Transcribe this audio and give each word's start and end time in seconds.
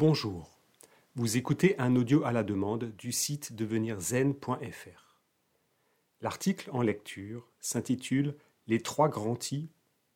Bonjour, 0.00 0.48
vous 1.14 1.36
écoutez 1.36 1.78
un 1.78 1.94
audio 1.94 2.24
à 2.24 2.32
la 2.32 2.42
demande 2.42 2.96
du 2.96 3.12
site 3.12 3.52
devenirzen.fr. 3.52 5.20
L'article 6.22 6.70
en 6.72 6.80
lecture 6.80 7.46
s'intitule 7.60 8.34
Les 8.66 8.80
trois 8.80 9.10
grands 9.10 9.36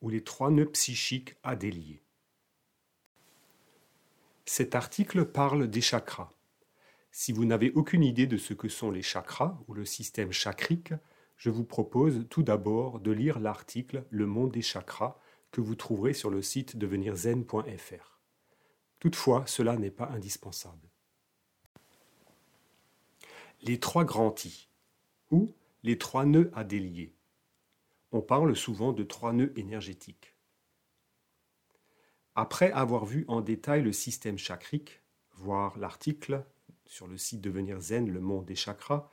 ou 0.01 0.09
les 0.09 0.23
trois 0.23 0.49
nœuds 0.49 0.71
psychiques 0.71 1.35
à 1.43 1.55
délier. 1.55 2.01
Cet 4.45 4.73
article 4.73 5.23
parle 5.23 5.67
des 5.67 5.81
chakras. 5.81 6.33
Si 7.11 7.31
vous 7.31 7.45
n'avez 7.45 7.71
aucune 7.73 8.03
idée 8.03 8.25
de 8.25 8.37
ce 8.37 8.55
que 8.55 8.69
sont 8.69 8.89
les 8.89 9.03
chakras 9.03 9.55
ou 9.67 9.75
le 9.75 9.85
système 9.85 10.31
chakrique, 10.31 10.95
je 11.37 11.51
vous 11.51 11.63
propose 11.63 12.25
tout 12.31 12.41
d'abord 12.41 13.01
de 13.01 13.11
lire 13.11 13.39
l'article 13.39 14.03
Le 14.09 14.25
monde 14.25 14.51
des 14.51 14.63
chakras 14.63 15.19
que 15.51 15.61
vous 15.61 15.75
trouverez 15.75 16.13
sur 16.13 16.31
le 16.31 16.41
site 16.41 16.75
devenirzen.fr. 16.75 18.14
Toutefois, 19.05 19.43
cela 19.45 19.77
n'est 19.77 19.91
pas 19.91 20.09
indispensable. 20.09 20.89
Les 23.61 23.79
trois 23.79 24.03
grands 24.03 24.33
ou 25.29 25.53
les 25.83 25.99
trois 25.99 26.25
nœuds 26.25 26.49
à 26.55 26.63
délier. 26.63 27.13
On 28.11 28.21
parle 28.21 28.55
souvent 28.55 28.93
de 28.93 29.03
trois 29.03 29.31
nœuds 29.31 29.53
énergétiques. 29.57 30.33
Après 32.33 32.71
avoir 32.71 33.05
vu 33.05 33.25
en 33.27 33.41
détail 33.41 33.83
le 33.83 33.93
système 33.93 34.39
chakrique, 34.39 35.01
voir 35.33 35.77
l'article 35.77 36.43
sur 36.87 37.05
le 37.05 37.19
site 37.19 37.41
Devenir 37.41 37.79
Zen, 37.81 38.11
le 38.11 38.21
monde 38.21 38.45
des 38.45 38.55
chakras, 38.55 39.07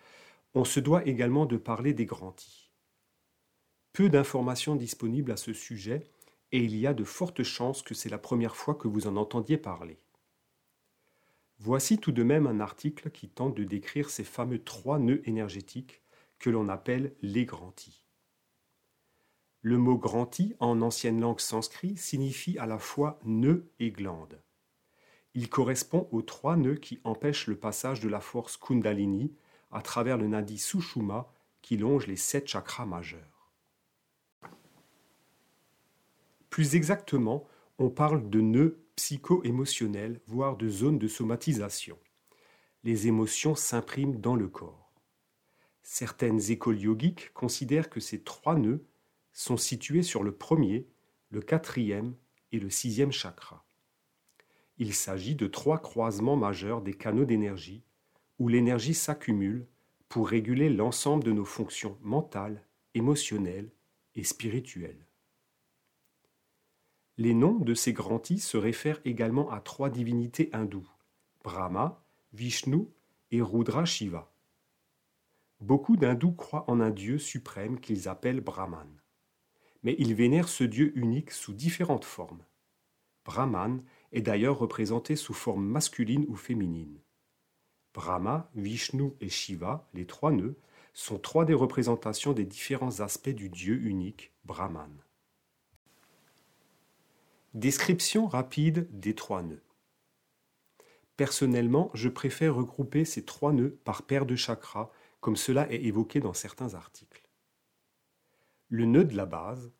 on 0.54 0.64
se 0.64 0.80
doit 0.80 1.06
également 1.06 1.44
de 1.44 1.58
parler 1.58 1.92
des 1.92 2.06
grands. 2.06 2.34
Peu 3.92 4.08
d'informations 4.08 4.74
disponibles 4.74 5.32
à 5.32 5.36
ce 5.36 5.52
sujet 5.52 6.10
et 6.52 6.62
il 6.62 6.76
y 6.76 6.86
a 6.86 6.94
de 6.94 7.04
fortes 7.04 7.42
chances 7.42 7.82
que 7.82 7.94
c'est 7.94 8.10
la 8.10 8.18
première 8.18 8.56
fois 8.56 8.74
que 8.74 8.88
vous 8.88 9.06
en 9.06 9.16
entendiez 9.16 9.56
parler. 9.56 9.98
Voici 11.58 11.98
tout 11.98 12.12
de 12.12 12.22
même 12.22 12.46
un 12.46 12.60
article 12.60 13.10
qui 13.10 13.28
tente 13.28 13.54
de 13.54 13.64
décrire 13.64 14.10
ces 14.10 14.24
fameux 14.24 14.62
trois 14.62 14.98
nœuds 14.98 15.22
énergétiques 15.28 16.02
que 16.38 16.50
l'on 16.50 16.68
appelle 16.68 17.14
les 17.22 17.44
grands 17.44 17.74
i. 17.86 18.02
Le 19.60 19.78
mot 19.78 19.96
grand 19.96 20.40
i 20.40 20.56
en 20.58 20.82
ancienne 20.82 21.20
langue 21.20 21.38
sanskrit 21.38 21.96
signifie 21.96 22.58
à 22.58 22.66
la 22.66 22.78
fois 22.78 23.20
nœud 23.24 23.70
et 23.78 23.92
glande. 23.92 24.42
Il 25.34 25.48
correspond 25.48 26.08
aux 26.10 26.22
trois 26.22 26.56
nœuds 26.56 26.74
qui 26.74 27.00
empêchent 27.04 27.46
le 27.46 27.56
passage 27.56 28.00
de 28.00 28.08
la 28.08 28.20
force 28.20 28.56
Kundalini 28.56 29.32
à 29.70 29.80
travers 29.80 30.18
le 30.18 30.26
nadi 30.26 30.58
Sushuma 30.58 31.32
qui 31.62 31.76
longe 31.76 32.08
les 32.08 32.16
sept 32.16 32.48
chakras 32.48 32.86
majeurs. 32.86 33.31
Plus 36.52 36.74
exactement, 36.74 37.48
on 37.78 37.88
parle 37.88 38.28
de 38.28 38.42
nœuds 38.42 38.84
psycho-émotionnels, 38.96 40.20
voire 40.26 40.58
de 40.58 40.68
zones 40.68 40.98
de 40.98 41.08
somatisation. 41.08 41.98
Les 42.84 43.06
émotions 43.06 43.54
s'impriment 43.54 44.20
dans 44.20 44.36
le 44.36 44.48
corps. 44.48 44.92
Certaines 45.82 46.50
écoles 46.50 46.78
yogiques 46.78 47.32
considèrent 47.32 47.88
que 47.88 48.00
ces 48.00 48.20
trois 48.20 48.54
nœuds 48.54 48.84
sont 49.32 49.56
situés 49.56 50.02
sur 50.02 50.22
le 50.22 50.32
premier, 50.32 50.86
le 51.30 51.40
quatrième 51.40 52.14
et 52.52 52.60
le 52.60 52.68
sixième 52.68 53.12
chakra. 53.12 53.64
Il 54.76 54.92
s'agit 54.92 55.36
de 55.36 55.46
trois 55.46 55.78
croisements 55.78 56.36
majeurs 56.36 56.82
des 56.82 56.92
canaux 56.92 57.24
d'énergie 57.24 57.82
où 58.38 58.48
l'énergie 58.48 58.92
s'accumule 58.92 59.66
pour 60.10 60.28
réguler 60.28 60.68
l'ensemble 60.68 61.24
de 61.24 61.32
nos 61.32 61.46
fonctions 61.46 61.96
mentales, 62.02 62.62
émotionnelles 62.92 63.72
et 64.16 64.22
spirituelles. 64.22 65.06
Les 67.22 67.34
noms 67.34 67.60
de 67.60 67.72
ces 67.72 67.92
grands 67.92 68.20
se 68.24 68.56
réfèrent 68.56 69.00
également 69.04 69.48
à 69.52 69.60
trois 69.60 69.90
divinités 69.90 70.50
hindoues, 70.52 70.90
Brahma, 71.44 72.02
Vishnu 72.32 72.88
et 73.30 73.40
Rudra 73.40 73.84
Shiva. 73.84 74.34
Beaucoup 75.60 75.96
d'hindous 75.96 76.32
croient 76.32 76.68
en 76.68 76.80
un 76.80 76.90
dieu 76.90 77.18
suprême 77.18 77.78
qu'ils 77.78 78.08
appellent 78.08 78.40
Brahman. 78.40 78.88
Mais 79.84 79.94
ils 80.00 80.16
vénèrent 80.16 80.48
ce 80.48 80.64
dieu 80.64 80.98
unique 80.98 81.30
sous 81.30 81.52
différentes 81.52 82.04
formes. 82.04 82.44
Brahman 83.24 83.84
est 84.10 84.22
d'ailleurs 84.22 84.58
représenté 84.58 85.14
sous 85.14 85.32
forme 85.32 85.64
masculine 85.64 86.26
ou 86.26 86.34
féminine. 86.34 86.98
Brahma, 87.94 88.50
Vishnu 88.56 89.12
et 89.20 89.28
Shiva, 89.28 89.88
les 89.94 90.08
trois 90.08 90.32
nœuds, 90.32 90.58
sont 90.92 91.20
trois 91.20 91.44
des 91.44 91.54
représentations 91.54 92.32
des 92.32 92.46
différents 92.46 92.98
aspects 92.98 93.30
du 93.30 93.48
dieu 93.48 93.80
unique, 93.80 94.32
Brahman. 94.44 94.90
Description 97.54 98.28
rapide 98.28 98.88
des 98.98 99.14
trois 99.14 99.42
nœuds. 99.42 99.62
Personnellement, 101.18 101.90
je 101.92 102.08
préfère 102.08 102.54
regrouper 102.54 103.04
ces 103.04 103.26
trois 103.26 103.52
nœuds 103.52 103.78
par 103.84 104.04
paire 104.04 104.24
de 104.24 104.36
chakras, 104.36 104.90
comme 105.20 105.36
cela 105.36 105.70
est 105.70 105.82
évoqué 105.82 106.18
dans 106.18 106.32
certains 106.32 106.72
articles. 106.72 107.28
Le 108.68 108.86
nœud 108.86 109.04
de 109.04 109.14
la 109.14 109.26
base, 109.26 109.70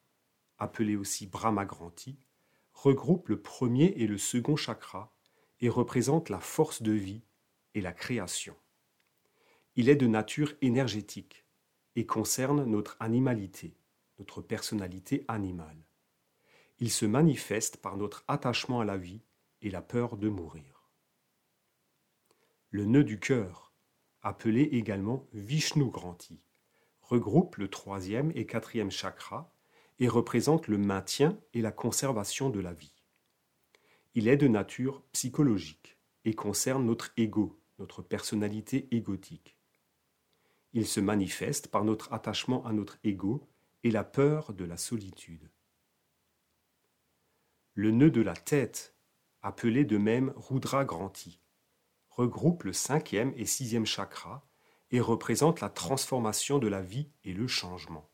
appelé 0.59 0.97
aussi 0.97 1.27
Brahmagranti, 1.27 2.19
regroupe 2.75 3.28
le 3.28 3.41
premier 3.41 3.87
et 3.97 4.06
le 4.06 4.19
second 4.19 4.56
chakra 4.56 5.11
et 5.61 5.71
représente 5.71 6.28
la 6.28 6.41
force 6.41 6.82
de 6.82 6.93
vie 6.93 7.25
et 7.75 7.81
la 7.81 7.94
création. 7.94 8.55
Il 9.77 9.88
est 9.88 9.97
de 9.97 10.06
nature 10.06 10.53
énergétique 10.61 11.47
et 11.97 12.05
concerne 12.05 12.66
notre 12.66 12.99
animalité, 13.00 13.78
notre 14.19 14.43
personnalité 14.43 15.25
animale 15.27 15.82
il 16.82 16.91
se 16.91 17.06
manifeste 17.06 17.76
par 17.76 17.97
notre 17.97 18.25
attachement 18.26 18.81
à 18.81 18.84
la 18.84 18.97
vie 18.97 19.22
et 19.60 19.70
la 19.70 19.82
peur 19.82 20.16
de 20.16 20.28
mourir. 20.28 20.91
Le 22.70 22.87
nœud 22.87 23.04
du 23.04 23.20
cœur, 23.20 23.72
appelé 24.20 24.62
également 24.62 25.28
Vishnu 25.32 25.88
Granti, 25.93 26.44
regroupe 27.00 27.54
le 27.54 27.69
troisième 27.69 28.32
et 28.34 28.47
quatrième 28.47 28.91
chakra 28.91 29.54
et 30.00 30.09
représente 30.09 30.66
le 30.66 30.76
maintien 30.76 31.38
et 31.54 31.60
la 31.60 31.70
conservation 31.70 32.50
de 32.50 32.59
la 32.59 32.72
vie. 32.72 33.04
Il 34.16 34.26
est 34.26 34.37
de 34.37 34.49
nature 34.49 35.04
psychologique 35.12 36.00
et 36.25 36.34
concerne 36.34 36.84
notre 36.84 37.12
ego, 37.16 37.62
notre 37.78 38.03
personnalité 38.03 38.88
égotique. 38.91 39.56
Il 40.72 40.88
se 40.88 40.99
manifeste 40.99 41.69
par 41.69 41.84
notre 41.84 42.12
attachement 42.12 42.66
à 42.66 42.72
notre 42.72 42.99
ego 43.04 43.49
et 43.84 43.93
la 43.93 44.03
peur 44.03 44.53
de 44.53 44.64
la 44.64 44.76
solitude. 44.76 45.52
Le 47.82 47.91
nœud 47.91 48.12
de 48.12 48.20
la 48.20 48.37
tête, 48.37 48.94
appelé 49.43 49.84
de 49.84 49.98
même 49.98 50.32
Rudra 50.37 50.84
Granti, 50.84 51.41
regroupe 52.10 52.62
le 52.62 52.72
cinquième 52.72 53.32
et 53.37 53.44
sixième 53.44 53.87
chakra 53.87 54.47
et 54.93 55.00
représente 55.00 55.60
la 55.60 55.69
transformation 55.69 56.60
de 56.60 56.69
la 56.69 56.81
vie 56.81 57.10
et 57.25 57.32
le 57.32 57.48
changement. 57.48 58.09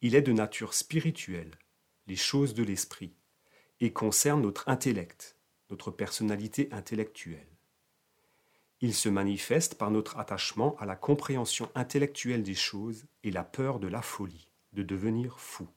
Il 0.00 0.14
est 0.14 0.22
de 0.22 0.32
nature 0.32 0.72
spirituelle, 0.72 1.58
les 2.06 2.16
choses 2.16 2.54
de 2.54 2.62
l'esprit, 2.62 3.18
et 3.80 3.92
concerne 3.92 4.40
notre 4.40 4.66
intellect, 4.70 5.36
notre 5.68 5.90
personnalité 5.90 6.70
intellectuelle. 6.72 7.58
Il 8.80 8.94
se 8.94 9.10
manifeste 9.10 9.74
par 9.74 9.90
notre 9.90 10.16
attachement 10.16 10.74
à 10.78 10.86
la 10.86 10.96
compréhension 10.96 11.70
intellectuelle 11.74 12.44
des 12.44 12.54
choses 12.54 13.04
et 13.24 13.30
la 13.30 13.44
peur 13.44 13.78
de 13.78 13.88
la 13.88 14.00
folie, 14.00 14.50
de 14.72 14.82
devenir 14.82 15.38
fou. 15.38 15.68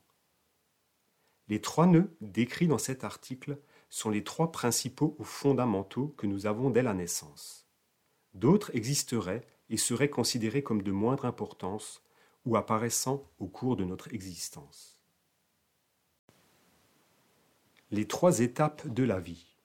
Les 1.52 1.60
trois 1.60 1.86
nœuds 1.86 2.16
décrits 2.22 2.70
dans 2.70 2.78
cet 2.78 3.04
article 3.04 3.60
sont 3.90 4.10
les 4.10 4.24
trois 4.24 4.54
principaux 4.54 5.18
ou 5.20 5.26
fondamentaux 5.26 6.16
que 6.16 6.26
nous 6.26 6.46
avons 6.46 6.70
dès 6.70 6.82
la 6.82 6.94
naissance. 6.94 7.68
D'autres 8.34 8.74
existeraient 8.74 9.46
et 9.70 9.76
seraient 9.76 10.10
considérés 10.10 10.64
comme 10.64 10.82
de 10.82 10.94
moindre 10.94 11.26
importance 11.26 12.02
ou 12.46 12.56
apparaissant 12.56 13.30
au 13.38 13.48
cours 13.48 13.76
de 13.76 13.84
notre 13.84 14.14
existence. 14.14 14.98
Les 17.92 18.08
trois 18.08 18.40
étapes 18.40 18.88
de 18.88 19.04
la 19.04 19.20
vie. 19.20 19.58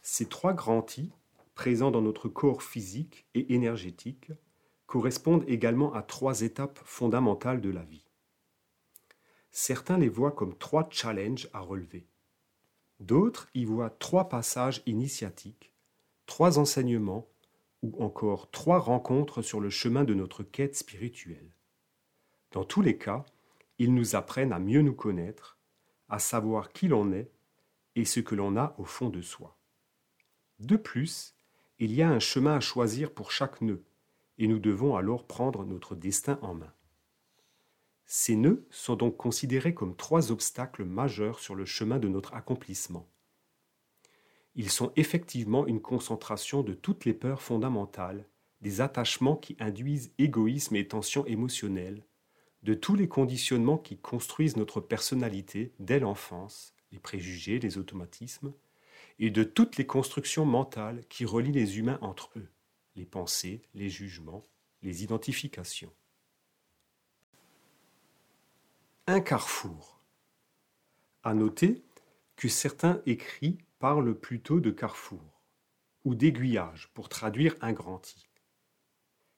Ces 0.00 0.26
trois 0.26 0.52
grands 0.52 0.84
I, 0.98 1.12
présents 1.54 1.92
dans 1.92 2.02
notre 2.02 2.28
corps 2.28 2.64
physique 2.64 3.24
et 3.34 3.54
énergétique, 3.54 4.32
correspondent 4.88 5.44
également 5.46 5.94
à 5.94 6.02
trois 6.02 6.40
étapes 6.40 6.80
fondamentales 6.84 7.60
de 7.60 7.70
la 7.70 7.84
vie. 7.84 8.11
Certains 9.52 9.98
les 9.98 10.08
voient 10.08 10.32
comme 10.32 10.56
trois 10.56 10.88
challenges 10.90 11.48
à 11.52 11.60
relever. 11.60 12.06
D'autres 13.00 13.48
y 13.54 13.66
voient 13.66 13.90
trois 13.90 14.28
passages 14.28 14.82
initiatiques, 14.86 15.72
trois 16.26 16.58
enseignements 16.58 17.28
ou 17.82 18.02
encore 18.02 18.50
trois 18.50 18.78
rencontres 18.78 19.42
sur 19.42 19.60
le 19.60 19.68
chemin 19.68 20.04
de 20.04 20.14
notre 20.14 20.42
quête 20.42 20.74
spirituelle. 20.74 21.52
Dans 22.52 22.64
tous 22.64 22.80
les 22.80 22.96
cas, 22.96 23.24
ils 23.78 23.94
nous 23.94 24.16
apprennent 24.16 24.52
à 24.52 24.58
mieux 24.58 24.82
nous 24.82 24.94
connaître, 24.94 25.58
à 26.08 26.18
savoir 26.18 26.72
qui 26.72 26.88
l'on 26.88 27.12
est 27.12 27.30
et 27.94 28.04
ce 28.04 28.20
que 28.20 28.34
l'on 28.34 28.56
a 28.56 28.74
au 28.78 28.84
fond 28.84 29.10
de 29.10 29.20
soi. 29.20 29.58
De 30.60 30.76
plus, 30.76 31.34
il 31.78 31.92
y 31.92 32.00
a 32.02 32.08
un 32.08 32.20
chemin 32.20 32.56
à 32.56 32.60
choisir 32.60 33.12
pour 33.12 33.32
chaque 33.32 33.60
nœud, 33.60 33.82
et 34.38 34.46
nous 34.46 34.60
devons 34.60 34.96
alors 34.96 35.26
prendre 35.26 35.64
notre 35.64 35.94
destin 35.94 36.38
en 36.40 36.54
main. 36.54 36.72
Ces 38.14 38.36
nœuds 38.36 38.66
sont 38.68 38.94
donc 38.94 39.16
considérés 39.16 39.72
comme 39.72 39.96
trois 39.96 40.32
obstacles 40.32 40.84
majeurs 40.84 41.38
sur 41.38 41.54
le 41.54 41.64
chemin 41.64 41.98
de 41.98 42.08
notre 42.08 42.34
accomplissement. 42.34 43.08
Ils 44.54 44.68
sont 44.68 44.92
effectivement 44.96 45.66
une 45.66 45.80
concentration 45.80 46.62
de 46.62 46.74
toutes 46.74 47.06
les 47.06 47.14
peurs 47.14 47.40
fondamentales, 47.40 48.28
des 48.60 48.82
attachements 48.82 49.36
qui 49.36 49.56
induisent 49.60 50.12
égoïsme 50.18 50.76
et 50.76 50.86
tension 50.86 51.24
émotionnelle, 51.24 52.04
de 52.62 52.74
tous 52.74 52.96
les 52.96 53.08
conditionnements 53.08 53.78
qui 53.78 53.96
construisent 53.96 54.58
notre 54.58 54.82
personnalité 54.82 55.72
dès 55.78 55.98
l'enfance, 55.98 56.74
les 56.90 56.98
préjugés, 56.98 57.60
les 57.60 57.78
automatismes, 57.78 58.52
et 59.20 59.30
de 59.30 59.42
toutes 59.42 59.78
les 59.78 59.86
constructions 59.86 60.44
mentales 60.44 61.02
qui 61.08 61.24
relient 61.24 61.50
les 61.50 61.78
humains 61.78 61.98
entre 62.02 62.30
eux, 62.36 62.50
les 62.94 63.06
pensées, 63.06 63.62
les 63.72 63.88
jugements, 63.88 64.42
les 64.82 65.02
identifications. 65.02 65.94
Un 69.08 69.20
carrefour. 69.20 70.00
À 71.24 71.34
noter 71.34 71.82
que 72.36 72.46
certains 72.46 73.02
écrits 73.04 73.58
parlent 73.80 74.14
plutôt 74.14 74.60
de 74.60 74.70
carrefour 74.70 75.42
ou 76.04 76.14
d'aiguillage 76.14 76.88
pour 76.94 77.08
traduire 77.08 77.56
un 77.62 77.72
grand 77.72 78.14
i. 78.14 78.28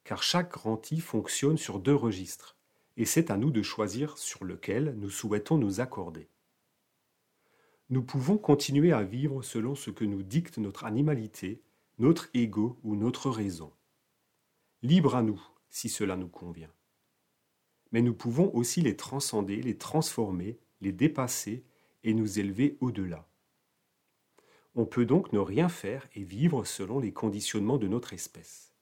Car 0.04 0.22
chaque 0.22 0.52
grand 0.52 0.92
i 0.92 1.00
fonctionne 1.00 1.56
sur 1.56 1.80
deux 1.80 1.94
registres, 1.94 2.58
et 2.98 3.06
c'est 3.06 3.30
à 3.30 3.38
nous 3.38 3.50
de 3.50 3.62
choisir 3.62 4.18
sur 4.18 4.44
lequel 4.44 4.96
nous 4.98 5.08
souhaitons 5.08 5.56
nous 5.56 5.80
accorder. 5.80 6.28
Nous 7.88 8.02
pouvons 8.02 8.36
continuer 8.36 8.92
à 8.92 9.02
vivre 9.02 9.40
selon 9.42 9.74
ce 9.74 9.90
que 9.90 10.04
nous 10.04 10.22
dicte 10.22 10.58
notre 10.58 10.84
animalité, 10.84 11.62
notre 11.98 12.28
ego 12.34 12.78
ou 12.82 12.96
notre 12.96 13.30
raison. 13.30 13.72
Libre 14.82 15.16
à 15.16 15.22
nous, 15.22 15.42
si 15.70 15.88
cela 15.88 16.16
nous 16.16 16.28
convient. 16.28 16.70
Mais 17.94 18.02
nous 18.02 18.12
pouvons 18.12 18.52
aussi 18.56 18.80
les 18.80 18.96
transcender, 18.96 19.62
les 19.62 19.78
transformer, 19.78 20.58
les 20.80 20.90
dépasser 20.90 21.62
et 22.02 22.12
nous 22.12 22.40
élever 22.40 22.76
au-delà. 22.80 23.28
On 24.74 24.84
peut 24.84 25.06
donc 25.06 25.32
ne 25.32 25.38
rien 25.38 25.68
faire 25.68 26.08
et 26.16 26.24
vivre 26.24 26.64
selon 26.64 26.98
les 26.98 27.12
conditionnements 27.12 27.78
de 27.78 27.86
notre 27.86 28.12
espèce. 28.12 28.74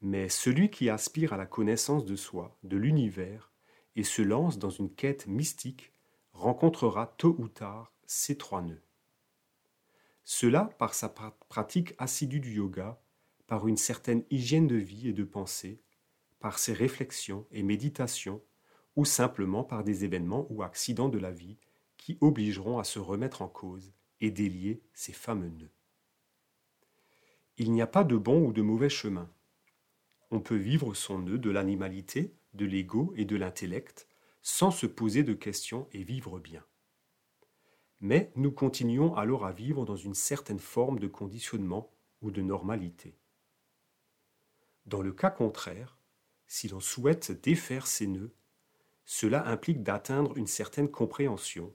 Mais 0.00 0.30
celui 0.30 0.70
qui 0.70 0.88
aspire 0.88 1.34
à 1.34 1.36
la 1.36 1.44
connaissance 1.44 2.06
de 2.06 2.16
soi, 2.16 2.56
de 2.62 2.78
l'univers, 2.78 3.52
et 3.94 4.04
se 4.04 4.22
lance 4.22 4.58
dans 4.58 4.70
une 4.70 4.90
quête 4.90 5.26
mystique, 5.26 5.92
rencontrera 6.32 7.14
tôt 7.18 7.36
ou 7.38 7.48
tard 7.48 7.92
ces 8.06 8.38
trois 8.38 8.62
nœuds. 8.62 8.86
Cela 10.24 10.70
par 10.78 10.94
sa 10.94 11.10
pratique 11.10 11.94
assidue 11.98 12.40
du 12.40 12.54
yoga, 12.54 12.98
par 13.46 13.68
une 13.68 13.76
certaine 13.76 14.24
hygiène 14.30 14.66
de 14.66 14.76
vie 14.76 15.10
et 15.10 15.12
de 15.12 15.24
pensée, 15.24 15.83
par 16.44 16.58
ses 16.58 16.74
réflexions 16.74 17.46
et 17.52 17.62
méditations, 17.62 18.42
ou 18.96 19.06
simplement 19.06 19.64
par 19.64 19.82
des 19.82 20.04
événements 20.04 20.46
ou 20.50 20.62
accidents 20.62 21.08
de 21.08 21.16
la 21.16 21.30
vie 21.30 21.56
qui 21.96 22.18
obligeront 22.20 22.78
à 22.78 22.84
se 22.84 22.98
remettre 22.98 23.40
en 23.40 23.48
cause 23.48 23.94
et 24.20 24.30
délier 24.30 24.82
ces 24.92 25.14
fameux 25.14 25.48
nœuds. 25.48 25.72
Il 27.56 27.72
n'y 27.72 27.80
a 27.80 27.86
pas 27.86 28.04
de 28.04 28.18
bon 28.18 28.46
ou 28.46 28.52
de 28.52 28.60
mauvais 28.60 28.90
chemin. 28.90 29.30
On 30.30 30.40
peut 30.40 30.54
vivre 30.54 30.92
son 30.92 31.20
nœud 31.20 31.38
de 31.38 31.48
l'animalité, 31.48 32.34
de 32.52 32.66
l'ego 32.66 33.14
et 33.16 33.24
de 33.24 33.36
l'intellect 33.36 34.06
sans 34.42 34.70
se 34.70 34.84
poser 34.84 35.22
de 35.22 35.32
questions 35.32 35.88
et 35.92 36.02
vivre 36.02 36.38
bien 36.38 36.62
mais 38.00 38.30
nous 38.36 38.52
continuons 38.52 39.14
alors 39.14 39.46
à 39.46 39.52
vivre 39.52 39.86
dans 39.86 39.96
une 39.96 40.12
certaine 40.12 40.58
forme 40.58 40.98
de 40.98 41.06
conditionnement 41.06 41.90
ou 42.20 42.30
de 42.30 42.42
normalité. 42.42 43.16
Dans 44.84 45.00
le 45.00 45.12
cas 45.12 45.30
contraire, 45.30 45.96
si 46.46 46.68
l'on 46.68 46.80
souhaite 46.80 47.32
défaire 47.42 47.86
ces 47.86 48.06
nœuds, 48.06 48.34
cela 49.04 49.46
implique 49.48 49.82
d'atteindre 49.82 50.36
une 50.36 50.46
certaine 50.46 50.90
compréhension, 50.90 51.74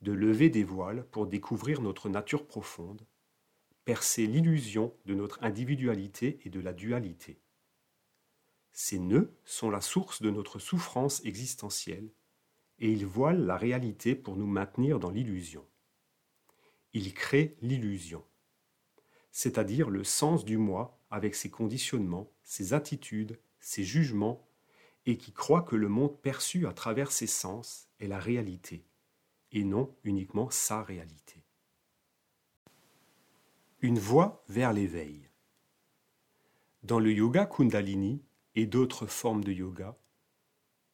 de 0.00 0.12
lever 0.12 0.48
des 0.48 0.64
voiles 0.64 1.04
pour 1.10 1.26
découvrir 1.26 1.80
notre 1.80 2.08
nature 2.08 2.46
profonde, 2.46 3.06
percer 3.84 4.26
l'illusion 4.26 4.94
de 5.06 5.14
notre 5.14 5.42
individualité 5.42 6.38
et 6.44 6.50
de 6.50 6.60
la 6.60 6.72
dualité. 6.72 7.40
Ces 8.72 8.98
nœuds 8.98 9.34
sont 9.44 9.70
la 9.70 9.80
source 9.80 10.22
de 10.22 10.30
notre 10.30 10.58
souffrance 10.58 11.24
existentielle 11.24 12.12
et 12.78 12.92
il 12.92 13.06
voile 13.06 13.44
la 13.44 13.56
réalité 13.56 14.14
pour 14.14 14.36
nous 14.36 14.46
maintenir 14.46 15.00
dans 15.00 15.10
l'illusion. 15.10 15.66
Il 16.92 17.12
crée 17.12 17.56
l'illusion, 17.60 18.24
c'est-à-dire 19.32 19.90
le 19.90 20.04
sens 20.04 20.44
du 20.44 20.58
moi 20.58 21.00
avec 21.10 21.34
ses 21.34 21.50
conditionnements, 21.50 22.30
ses 22.44 22.72
attitudes, 22.72 23.38
ses 23.60 23.84
jugements, 23.84 24.48
et 25.06 25.16
qui 25.16 25.32
croit 25.32 25.62
que 25.62 25.76
le 25.76 25.88
monde 25.88 26.20
perçu 26.20 26.66
à 26.66 26.72
travers 26.72 27.12
ses 27.12 27.26
sens 27.26 27.88
est 27.98 28.08
la 28.08 28.18
réalité, 28.18 28.84
et 29.52 29.64
non 29.64 29.94
uniquement 30.04 30.50
sa 30.50 30.82
réalité. 30.82 31.44
Une 33.80 33.98
voie 33.98 34.44
vers 34.48 34.72
l'éveil. 34.72 35.28
Dans 36.82 36.98
le 36.98 37.12
yoga 37.12 37.46
Kundalini 37.46 38.22
et 38.54 38.66
d'autres 38.66 39.06
formes 39.06 39.44
de 39.44 39.52
yoga, 39.52 39.96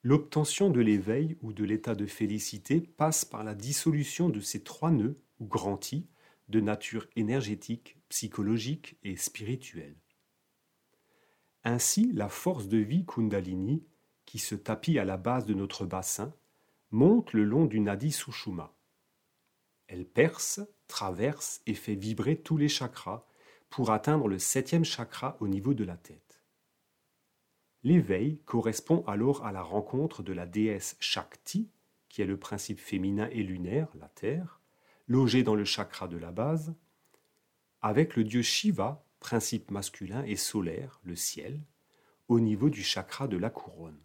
L'obtention 0.06 0.68
de 0.68 0.82
l'éveil 0.82 1.38
ou 1.40 1.54
de 1.54 1.64
l'état 1.64 1.94
de 1.94 2.04
félicité 2.04 2.78
passe 2.78 3.24
par 3.24 3.42
la 3.42 3.54
dissolution 3.54 4.28
de 4.28 4.40
ces 4.40 4.62
trois 4.62 4.90
nœuds 4.90 5.16
ou 5.40 5.46
grands 5.46 5.80
i 5.92 6.06
de 6.50 6.60
nature 6.60 7.06
énergétique, 7.16 7.96
psychologique 8.10 8.98
et 9.02 9.16
spirituelle. 9.16 9.96
Ainsi, 11.64 12.12
la 12.12 12.28
force 12.28 12.68
de 12.68 12.78
vie 12.78 13.06
Kundalini, 13.06 13.82
qui 14.26 14.38
se 14.38 14.54
tapit 14.54 14.98
à 14.98 15.04
la 15.04 15.16
base 15.16 15.46
de 15.46 15.54
notre 15.54 15.86
bassin, 15.86 16.32
monte 16.90 17.32
le 17.32 17.44
long 17.44 17.64
du 17.64 17.80
Nadi 17.80 18.12
Sushuma. 18.12 18.74
Elle 19.86 20.06
perce, 20.06 20.60
traverse 20.86 21.62
et 21.66 21.74
fait 21.74 21.94
vibrer 21.94 22.36
tous 22.36 22.56
les 22.56 22.68
chakras 22.68 23.26
pour 23.70 23.90
atteindre 23.90 24.28
le 24.28 24.38
septième 24.38 24.84
chakra 24.84 25.36
au 25.40 25.48
niveau 25.48 25.74
de 25.74 25.84
la 25.84 25.96
tête. 25.96 26.42
L'éveil 27.82 28.38
correspond 28.46 29.04
alors 29.06 29.44
à 29.44 29.52
la 29.52 29.62
rencontre 29.62 30.22
de 30.22 30.32
la 30.32 30.46
déesse 30.46 30.96
Shakti, 31.00 31.68
qui 32.08 32.22
est 32.22 32.26
le 32.26 32.38
principe 32.38 32.78
féminin 32.78 33.28
et 33.32 33.42
lunaire, 33.42 33.88
la 33.98 34.08
Terre, 34.08 34.60
logé 35.06 35.42
dans 35.42 35.54
le 35.54 35.64
chakra 35.64 36.08
de 36.08 36.16
la 36.16 36.30
base, 36.30 36.74
avec 37.82 38.16
le 38.16 38.24
dieu 38.24 38.40
Shiva, 38.40 39.04
principe 39.24 39.70
masculin 39.70 40.22
et 40.24 40.36
solaire, 40.36 41.00
le 41.02 41.16
ciel, 41.16 41.58
au 42.28 42.40
niveau 42.40 42.68
du 42.68 42.82
chakra 42.82 43.26
de 43.26 43.38
la 43.38 43.48
couronne. 43.48 43.98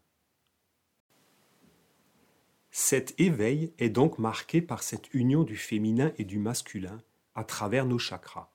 Cet 2.72 3.20
éveil 3.20 3.74
est 3.80 3.90
donc 3.90 4.18
marqué 4.18 4.62
par 4.62 4.82
cette 4.82 5.14
union 5.14 5.44
du 5.44 5.58
féminin 5.58 6.14
et 6.18 6.24
du 6.24 6.40
masculin 6.40 7.04
à 7.36 7.44
travers 7.44 7.86
nos 7.86 8.00
chakras. 8.00 8.50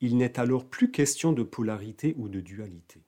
Il 0.00 0.16
n'est 0.16 0.40
alors 0.40 0.64
plus 0.70 0.90
question 0.90 1.34
de 1.34 1.42
polarité 1.42 2.14
ou 2.16 2.30
de 2.30 2.40
dualité. 2.40 3.04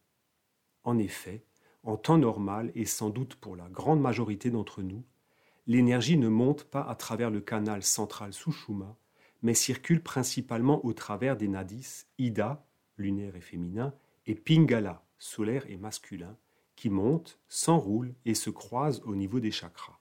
En 0.85 0.99
effet, 0.99 1.47
en 1.83 1.97
temps 1.97 2.19
normal 2.19 2.73
et 2.75 2.85
sans 2.85 3.09
doute 3.09 3.37
pour 3.37 3.57
la 3.57 3.71
grande 3.71 4.03
majorité 4.03 4.51
d'entre 4.51 4.83
nous, 4.83 5.03
l'énergie 5.67 6.19
ne 6.19 6.29
monte 6.29 6.65
pas 6.65 6.83
à 6.83 6.95
travers 6.95 7.31
le 7.31 7.41
canal 7.41 7.83
central 7.83 8.35
Sushuma, 8.35 8.99
mais 9.42 9.54
circule 9.54 10.02
principalement 10.02 10.85
au 10.85 10.92
travers 10.92 11.37
des 11.37 11.49
nadis 11.49 12.07
Ida, 12.18 12.66
lunaire 12.97 13.37
et 13.37 13.40
féminin, 13.40 13.95
et 14.26 14.35
Pingala, 14.35 15.04
solaire 15.18 15.64
et 15.71 15.76
masculin, 15.76 16.37
qui 16.76 16.90
montent, 16.90 17.38
s'enroulent 17.49 18.14
et 18.25 18.35
se 18.35 18.50
croisent 18.50 19.02
au 19.04 19.16
niveau 19.16 19.40
des 19.40 19.50
chakras. 19.50 19.99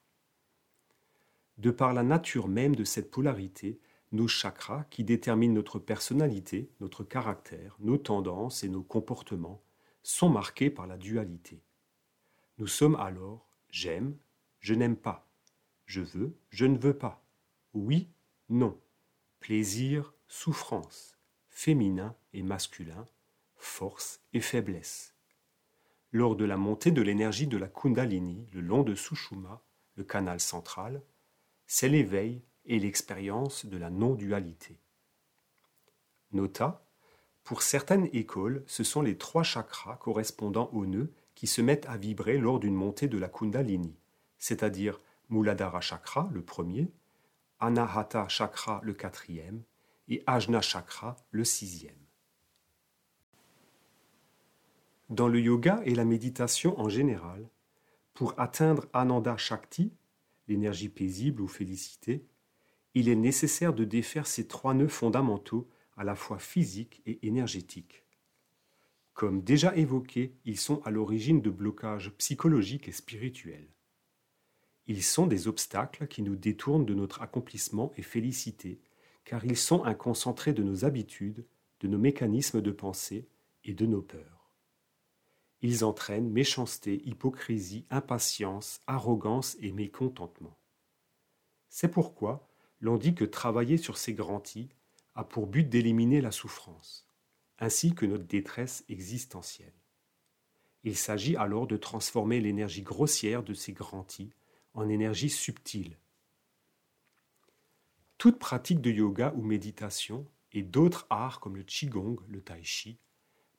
De 1.58 1.72
par 1.72 1.94
la 1.94 2.04
nature 2.04 2.48
même 2.48 2.76
de 2.76 2.84
cette 2.84 3.10
polarité, 3.10 3.80
nos 4.12 4.28
chakras, 4.28 4.86
qui 4.90 5.04
déterminent 5.04 5.56
notre 5.56 5.80
personnalité, 5.80 6.70
notre 6.80 7.04
caractère, 7.04 7.76
nos 7.80 7.98
tendances 7.98 8.64
et 8.64 8.70
nos 8.70 8.84
comportements, 8.84 9.62
sont 10.04 10.30
marqués 10.30 10.70
par 10.70 10.88
la 10.88 10.98
dualité. 10.98 11.62
Nous 12.58 12.68
sommes 12.68 12.96
alors 12.96 13.48
j'aime, 13.70 14.16
je 14.60 14.74
n'aime 14.74 14.96
pas, 14.96 15.28
je 15.86 16.02
veux, 16.02 16.36
je 16.50 16.66
ne 16.66 16.78
veux 16.78 16.98
pas, 16.98 17.24
oui, 17.74 18.08
non, 18.50 18.80
plaisir, 19.40 20.14
souffrance, 20.28 21.18
féminin 21.50 22.16
et 22.34 22.44
masculin, 22.44 23.06
force 23.56 24.22
et 24.34 24.42
faiblesse. 24.42 25.16
Lors 26.12 26.36
de 26.36 26.46
la 26.46 26.58
montée 26.58 26.92
de 26.92 27.02
l'énergie 27.02 27.48
de 27.48 27.58
la 27.58 27.68
Kundalini 27.68 28.48
le 28.54 28.62
long 28.62 28.84
de 28.84 28.96
Sushuma, 28.96 29.62
le 29.96 30.04
canal 30.04 30.40
central, 30.40 31.02
c'est 31.66 31.90
l'éveil 31.90 32.44
et 32.66 32.80
l'expérience 32.80 33.66
de 33.66 33.78
la 33.78 33.90
non-dualité. 33.90 34.80
Nota 36.32 36.84
pour 37.48 37.62
certaines 37.62 38.10
écoles, 38.12 38.66
ce 38.68 38.84
sont 38.84 39.02
les 39.02 39.18
trois 39.18 39.42
chakras 39.42 39.96
correspondant 39.96 40.70
aux 40.74 40.86
nœuds 40.86 41.14
qui 41.34 41.48
se 41.48 41.62
mettent 41.62 41.86
à 41.86 41.96
vibrer 41.96 42.38
lors 42.38 42.60
d'une 42.60 42.76
montée 42.76 43.08
de 43.08 43.18
la 43.18 43.30
Kundalini, 43.30 43.96
c'est-à-dire 44.38 45.00
Muladhara 45.30 45.80
Chakra, 45.80 46.30
le 46.34 46.42
premier, 46.42 46.92
Anahata 47.60 48.28
Chakra, 48.28 48.82
le 48.84 48.94
quatrième, 48.94 49.64
et 50.08 50.24
Ajna 50.28 50.62
Chakra, 50.62 51.16
le 51.32 51.44
sixième. 51.44 51.98
Dans 55.10 55.28
le 55.28 55.40
yoga 55.40 55.82
et 55.86 55.96
la 55.96 56.06
méditation 56.06 56.80
en 56.80 56.90
général, 56.90 57.50
pour 58.14 58.40
atteindre 58.40 58.88
Ananda 58.94 59.38
Shakti, 59.38 59.94
l'énergie 60.48 60.90
paisible 60.90 61.42
ou 61.42 61.48
félicité, 61.48 62.26
il 62.94 63.10
est 63.10 63.16
nécessaire 63.16 63.74
de 63.74 63.86
défaire 63.86 64.28
ces 64.28 64.48
trois 64.48 64.74
nœuds 64.74 64.88
fondamentaux 64.88 65.70
à 65.98 66.04
la 66.04 66.16
fois 66.16 66.40
physiques 66.40 67.02
et 67.06 67.26
énergétiques. 67.28 68.04
Comme 69.14 69.42
déjà 69.42 69.76
évoqué, 69.76 70.36
ils 70.46 70.60
sont 70.60 70.82
à 70.84 70.92
l'origine 70.92 71.42
de 71.42 71.50
blocages 71.50 72.12
psychologiques 72.18 72.88
et 72.88 72.92
spirituels. 72.92 73.68
Ils 74.88 75.04
sont 75.04 75.28
des 75.28 75.48
obstacles 75.48 76.08
qui 76.08 76.22
nous 76.22 76.36
détournent 76.36 76.86
de 76.86 76.94
notre 76.94 77.22
accomplissement 77.22 77.92
et 77.98 78.02
félicité, 78.02 78.80
car 79.26 79.46
ils 79.46 79.58
sont 79.58 79.84
un 79.84 79.94
concentré 79.94 80.54
de 80.54 80.64
nos 80.64 80.86
habitudes, 80.86 81.46
de 81.82 81.88
nos 81.88 81.98
mécanismes 81.98 82.62
de 82.62 82.72
pensée 82.72 83.28
et 83.64 83.74
de 83.74 83.86
nos 83.86 84.02
peurs. 84.02 84.52
Ils 85.62 85.84
entraînent 85.84 86.30
méchanceté, 86.30 87.02
hypocrisie, 87.06 87.86
impatience, 87.90 88.80
arrogance 88.88 89.58
et 89.60 89.72
mécontentement. 89.72 90.58
C'est 91.70 91.90
pourquoi 91.90 92.48
l'on 92.80 92.98
dit 92.98 93.16
que 93.16 93.26
travailler 93.26 93.78
sur 93.78 93.98
ces 93.98 94.14
grands-i 94.14 94.70
a 95.16 95.24
pour 95.24 95.48
but 95.48 95.68
d'éliminer 95.68 96.22
la 96.22 96.32
souffrance 96.32 97.08
ainsi 97.60 97.94
que 97.94 98.06
notre 98.06 98.26
détresse 98.26 98.84
existentielle. 98.90 99.74
Il 100.84 100.96
s'agit 100.96 101.36
alors 101.36 101.68
de 101.68 101.78
transformer 101.78 102.40
l'énergie 102.40 102.84
grossière 102.84 103.44
de 103.44 103.54
ces 103.54 103.74
grands-i 103.74 104.30
en 104.78 104.88
énergie 104.90 105.32
subtile. 105.32 105.98
Toute 108.20 108.38
pratique 108.38 108.80
de 108.80 108.92
yoga 108.92 109.34
ou 109.36 109.42
méditation 109.42 110.28
et 110.54 110.62
d'autres 110.62 111.08
arts 111.10 111.40
comme 111.40 111.58
le 111.58 111.64
qigong, 111.64 112.18
le 112.30 112.42
tai 112.42 112.64
chi, 112.64 113.00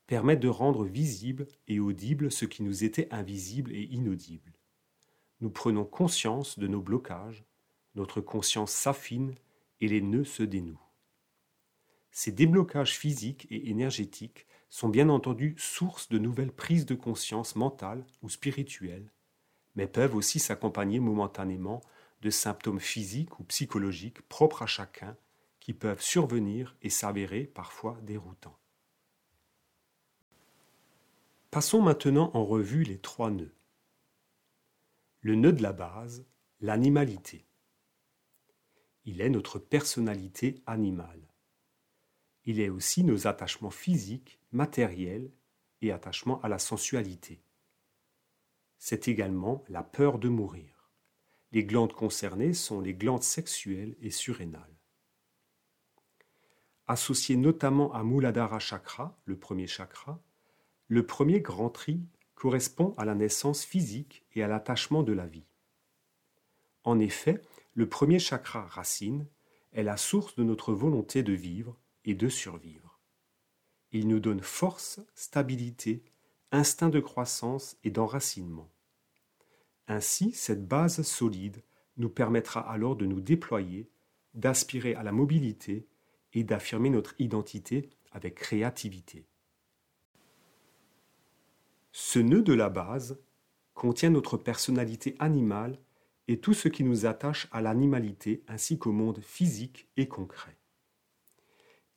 permettent 0.07 0.41
de 0.41 0.49
rendre 0.49 0.85
visible 0.85 1.49
et 1.67 1.81
audible 1.81 2.31
ce 2.31 2.45
qui 2.45 2.63
nous 2.63 2.85
était 2.85 3.13
invisible 3.13 3.73
et 3.73 3.83
inaudible. 3.83 4.53
Nous 5.41 5.51
prenons 5.51 5.85
conscience 5.85 6.59
de 6.59 6.69
nos 6.69 6.81
blocages, 6.81 7.45
notre 7.97 8.21
conscience 8.21 8.71
s'affine 8.71 9.35
et 9.81 9.89
les 9.89 10.01
nœuds 10.01 10.25
se 10.25 10.45
dénouent. 10.45 10.81
Ces 12.13 12.31
déblocages 12.31 12.97
physiques 12.97 13.49
et 13.51 13.71
énergétiques 13.71 14.47
sont 14.71 14.89
bien 14.89 15.09
entendu 15.09 15.57
source 15.59 16.09
de 16.09 16.19
nouvelles 16.19 16.53
prises 16.53 16.87
de 16.87 16.95
conscience 16.95 17.57
mentales 17.57 18.07
ou 18.23 18.29
spirituelles, 18.29 19.11
mais 19.78 19.87
peuvent 19.87 20.14
aussi 20.14 20.38
s'accompagner 20.38 21.00
momentanément 21.00 21.80
de 22.20 22.28
symptômes 22.28 22.80
physiques 22.80 23.40
ou 23.40 23.44
psychologiques 23.44 24.20
propres 24.28 24.62
à 24.62 24.66
chacun 24.66 25.16
qui 25.61 25.73
peuvent 25.73 26.02
survenir 26.02 26.76
et 26.82 26.90
s'avérer 26.90 27.44
parfois 27.44 27.99
déroutants. 28.02 28.58
Passons 31.50 31.80
maintenant 31.80 32.30
en 32.35 32.44
revue 32.44 32.82
les 32.82 32.99
trois 32.99 33.30
nœuds. 33.30 33.54
Le 35.23 35.35
nœud 35.35 35.54
de 35.54 35.62
la 35.62 35.73
base, 35.73 36.26
l'animalité. 36.61 37.47
Il 39.06 39.23
est 39.23 39.30
notre 39.30 39.58
personnalité 39.58 40.62
animale 40.66 41.28
il 42.49 42.61
est 42.61 42.70
aussi 42.70 43.04
nos 43.04 43.26
attachements 43.26 43.68
physiques, 43.68 44.40
matériels 44.52 45.30
et 45.82 45.92
attachements 45.92 46.40
à 46.40 46.49
la 46.49 46.58
sensualité. 46.58 47.42
C'est 48.78 49.08
également 49.08 49.64
la 49.68 49.82
peur 49.82 50.18
de 50.18 50.28
mourir. 50.28 50.90
Les 51.52 51.64
glandes 51.64 51.92
concernées 51.92 52.52
sont 52.52 52.80
les 52.80 52.94
glandes 52.94 53.23
sexuelles 53.23 53.97
et 54.00 54.11
surrénales. 54.11 54.76
Associé 56.87 57.37
notamment 57.37 57.92
à 57.92 58.02
Muladhara 58.02 58.58
Chakra, 58.58 59.18
le 59.25 59.38
premier 59.38 59.66
chakra, 59.66 60.23
le 60.87 61.04
premier 61.04 61.40
grand 61.40 61.70
tri 61.70 62.00
correspond 62.35 62.94
à 62.97 63.04
la 63.04 63.14
naissance 63.14 63.64
physique 63.64 64.25
et 64.35 64.42
à 64.42 64.49
l'attachement 64.49 65.02
de 65.02 65.12
la 65.12 65.26
vie. 65.26 65.47
En 66.85 66.99
effet, 66.99 67.42
le 67.75 67.88
premier 67.88 68.18
chakra 68.18 68.66
racine 68.66 69.26
est 69.73 69.82
la 69.82 69.97
source 69.97 70.35
de 70.37 70.44
notre 70.44 70.73
volonté 70.73 71.23
de 71.23 71.32
vivre 71.32 71.76
et 72.04 72.14
de 72.14 72.28
survivre. 72.28 72.99
Il 73.92 74.08
nous 74.08 74.20
donne 74.20 74.40
force, 74.40 75.00
stabilité, 75.14 76.02
instinct 76.52 76.88
de 76.88 77.00
croissance 77.00 77.76
et 77.85 77.90
d'enracinement. 77.90 78.71
Ainsi, 79.87 80.33
cette 80.33 80.67
base 80.67 81.02
solide 81.02 81.62
nous 81.97 82.09
permettra 82.09 82.61
alors 82.61 82.97
de 82.97 83.07
nous 83.07 83.21
déployer, 83.21 83.90
d'aspirer 84.35 84.95
à 84.95 85.02
la 85.02 85.12
mobilité 85.12 85.87
et 86.33 86.45
d'affirmer 86.45 86.90
notre 86.90 87.14
identité 87.19 87.90
avec 88.12 88.35
créativité. 88.35 89.26
Ce 91.93 92.19
nœud 92.19 92.43
de 92.43 92.52
la 92.52 92.69
base 92.69 93.19
contient 93.75 94.11
notre 94.11 94.37
personnalité 94.37 95.17
animale 95.19 95.78
et 96.28 96.40
tout 96.40 96.55
ce 96.55 96.69
qui 96.69 96.85
nous 96.85 97.07
attache 97.07 97.49
à 97.50 97.62
l'animalité 97.62 98.43
ainsi 98.47 98.78
qu'au 98.78 98.93
monde 98.93 99.21
physique 99.21 99.88
et 99.97 100.09
concret 100.09 100.59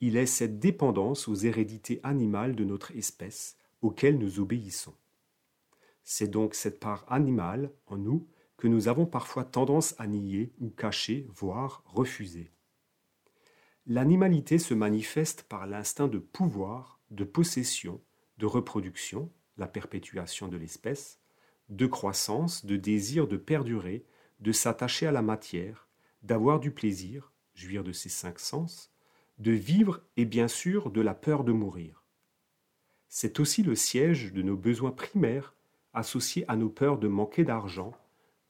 il 0.02 0.18
est 0.18 0.26
cette 0.26 0.60
dépendance 0.60 1.28
aux 1.28 1.36
hérédités 1.36 2.00
animales 2.04 2.56
de 2.56 2.66
notre 2.66 2.92
espèce 2.98 3.56
auxquelles 3.82 4.18
nous 4.18 4.40
obéissons. 4.40 4.96
C'est 6.04 6.28
donc 6.28 6.56
cette 6.56 6.80
part 6.80 7.06
animale 7.08 7.72
en 7.88 7.98
nous 7.98 8.28
que 8.58 8.68
nous 8.68 8.88
avons 8.88 9.06
parfois 9.06 9.44
tendance 9.44 9.96
à 9.98 10.08
nier 10.08 10.54
ou 10.60 10.70
cacher, 10.70 11.28
voire 11.34 11.84
refuser. 11.86 12.52
L'animalité 13.88 14.60
se 14.60 14.74
manifeste 14.74 15.44
par 15.44 15.66
l'instinct 15.66 16.08
de 16.08 16.20
pouvoir, 16.20 17.00
de 17.10 17.24
possession, 17.24 18.02
de 18.38 18.46
reproduction, 18.46 19.32
la 19.58 19.68
perpétuation 19.68 20.48
de 20.48 20.58
l'espèce, 20.58 21.20
de 21.70 21.88
croissance, 21.88 22.66
de 22.66 22.76
désir 22.76 23.28
de 23.28 23.38
perdurer, 23.38 24.06
de 24.40 24.52
s'attacher 24.52 25.08
à 25.08 25.12
la 25.12 25.22
matière, 25.22 25.88
d'avoir 26.22 26.60
du 26.60 26.72
plaisir, 26.72 27.32
jouir 27.56 27.84
de 27.84 27.92
ses 27.92 28.10
cinq 28.10 28.40
sens, 28.40 28.92
de 29.40 29.52
vivre 29.52 30.02
et 30.18 30.26
bien 30.26 30.48
sûr 30.48 30.92
de 30.92 31.02
la 31.02 31.16
peur 31.16 31.44
de 31.44 31.52
mourir. 31.52 32.01
C'est 33.14 33.42
aussi 33.42 33.62
le 33.62 33.76
siège 33.76 34.32
de 34.32 34.42
nos 34.42 34.56
besoins 34.56 34.92
primaires 34.92 35.54
associés 35.92 36.46
à 36.48 36.56
nos 36.56 36.70
peurs 36.70 36.98
de 36.98 37.10
manquer 37.10 37.44
d'argent, 37.44 37.92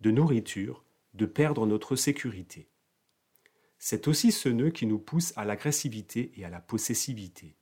de 0.02 0.12
nourriture, 0.12 0.86
de 1.16 1.26
perdre 1.26 1.66
notre 1.66 1.96
sécurité. 1.96 2.70
C'est 3.80 4.08
aussi 4.08 4.32
ce 4.32 4.50
nœud 4.50 4.70
qui 4.70 4.86
nous 4.86 5.00
pousse 5.00 5.34
à 5.36 5.46
l'agressivité 5.46 6.32
et 6.36 6.46
à 6.46 6.52
la 6.52 6.62
possessivité. 6.62 7.58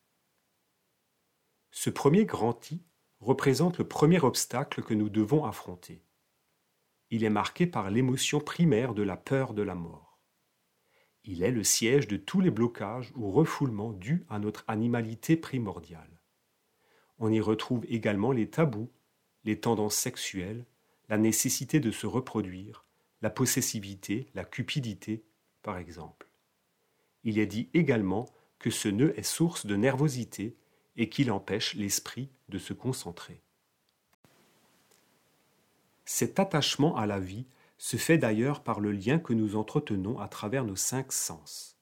Ce 1.72 1.90
premier 1.90 2.26
grand 2.26 2.70
I 2.70 2.84
représente 3.22 3.78
le 3.78 3.88
premier 3.88 4.22
obstacle 4.22 4.84
que 4.84 4.94
nous 4.94 5.08
devons 5.08 5.46
affronter. 5.46 6.04
Il 7.12 7.24
est 7.24 7.30
marqué 7.30 7.66
par 7.66 7.90
l'émotion 7.92 8.42
primaire 8.42 8.94
de 8.94 9.04
la 9.04 9.16
peur 9.16 9.54
de 9.54 9.62
la 9.62 9.74
mort. 9.74 10.20
Il 11.24 11.44
est 11.44 11.52
le 11.52 11.64
siège 11.64 12.10
de 12.10 12.18
tous 12.18 12.42
les 12.42 12.52
blocages 12.52 13.14
ou 13.16 13.32
refoulements 13.32 13.94
dus 13.94 14.26
à 14.28 14.38
notre 14.38 14.66
animalité 14.68 15.38
primordiale. 15.38 16.09
On 17.20 17.32
y 17.32 17.42
retrouve 17.42 17.86
également 17.90 18.32
les 18.32 18.50
tabous, 18.50 18.90
les 19.44 19.60
tendances 19.60 19.96
sexuelles, 19.96 20.66
la 21.10 21.18
nécessité 21.18 21.80
de 21.80 21.92
se 21.92 22.08
reproduire, 22.08 22.86
la 23.22 23.30
possessivité, 23.30 24.28
la 24.34 24.46
cupidité, 24.46 25.24
par 25.62 25.78
exemple. 25.78 26.28
Il 27.24 27.38
est 27.38 27.48
dit 27.48 27.70
également 27.74 28.28
que 28.60 28.70
ce 28.70 28.88
nœud 28.88 29.14
est 29.18 29.24
source 29.24 29.66
de 29.66 29.76
nervosité 29.76 30.56
et 30.96 31.10
qu'il 31.10 31.32
empêche 31.32 31.76
l'esprit 31.76 32.30
de 32.50 32.58
se 32.58 32.74
concentrer. 32.74 33.42
Cet 36.06 36.40
attachement 36.40 36.96
à 36.96 37.06
la 37.06 37.20
vie 37.20 37.46
se 37.78 37.98
fait 37.98 38.18
d'ailleurs 38.18 38.64
par 38.64 38.80
le 38.80 38.92
lien 38.92 39.20
que 39.20 39.34
nous 39.34 39.56
entretenons 39.56 40.20
à 40.20 40.28
travers 40.28 40.66
nos 40.66 40.76
cinq 40.76 41.12
sens. 41.12 41.78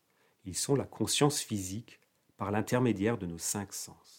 Ils 0.45 0.55
sont 0.55 0.75
la 0.75 0.85
conscience 0.85 1.39
physique 1.39 1.99
par 2.37 2.51
l'intermédiaire 2.51 3.17
de 3.17 3.25
nos 3.25 3.39
cinq 3.39 3.73
sens. 3.73 4.16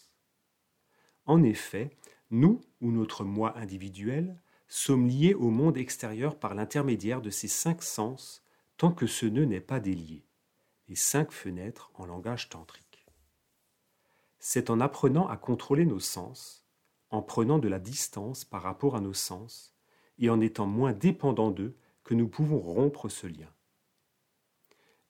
En 1.29 1.43
effet, 1.43 1.91
nous 2.31 2.59
ou 2.81 2.91
notre 2.91 3.23
moi 3.23 3.55
individuel 3.55 4.41
sommes 4.67 5.07
liés 5.07 5.35
au 5.35 5.51
monde 5.51 5.77
extérieur 5.77 6.39
par 6.39 6.55
l'intermédiaire 6.55 7.21
de 7.21 7.29
ces 7.29 7.47
cinq 7.47 7.83
sens 7.83 8.41
tant 8.77 8.91
que 8.91 9.05
ce 9.05 9.27
nœud 9.27 9.45
n'est 9.45 9.61
pas 9.61 9.79
délié, 9.79 10.25
les 10.87 10.95
cinq 10.95 11.31
fenêtres 11.31 11.91
en 11.93 12.07
langage 12.07 12.49
tantrique. 12.49 13.05
C'est 14.39 14.71
en 14.71 14.79
apprenant 14.79 15.27
à 15.27 15.37
contrôler 15.37 15.85
nos 15.85 15.99
sens, 15.99 16.65
en 17.11 17.21
prenant 17.21 17.59
de 17.59 17.67
la 17.67 17.77
distance 17.77 18.43
par 18.43 18.63
rapport 18.63 18.95
à 18.95 18.99
nos 18.99 19.13
sens, 19.13 19.75
et 20.17 20.31
en 20.31 20.41
étant 20.41 20.65
moins 20.65 20.93
dépendants 20.93 21.51
d'eux 21.51 21.77
que 22.03 22.15
nous 22.15 22.27
pouvons 22.27 22.57
rompre 22.59 23.07
ce 23.07 23.27
lien. 23.27 23.53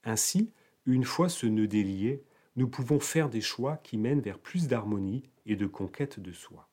Ainsi, 0.03 0.51
une 0.85 1.05
fois 1.05 1.29
ce 1.29 1.45
nœud 1.45 1.69
délié, 1.69 2.25
nous 2.57 2.67
pouvons 2.67 2.99
faire 2.99 3.29
des 3.29 3.39
choix 3.39 3.77
qui 3.77 3.97
mènent 3.97 4.19
vers 4.19 4.37
plus 4.37 4.67
d'harmonie 4.67 5.23
et 5.49 5.55
de 5.55 5.67
conquête 5.67 6.19
de 6.19 6.31
soi. 6.31 6.69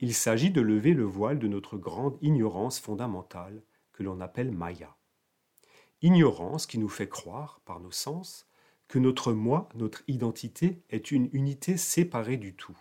Il 0.00 0.14
s'agit 0.14 0.50
de 0.50 0.60
lever 0.60 0.92
le 0.92 1.04
voile 1.04 1.38
de 1.38 1.48
notre 1.48 1.78
grande 1.78 2.18
ignorance 2.20 2.80
fondamentale 2.80 3.62
que 3.92 4.02
l'on 4.02 4.20
appelle 4.20 4.50
Maya. 4.50 4.96
Ignorance 6.02 6.66
qui 6.66 6.78
nous 6.78 6.88
fait 6.88 7.08
croire, 7.08 7.60
par 7.64 7.80
nos 7.80 7.92
sens, 7.92 8.48
que 8.88 8.98
notre 8.98 9.32
moi, 9.32 9.68
notre 9.74 10.02
identité, 10.08 10.82
est 10.90 11.10
une 11.12 11.30
unité 11.32 11.76
séparée 11.76 12.36
du 12.36 12.54
tout 12.54 12.78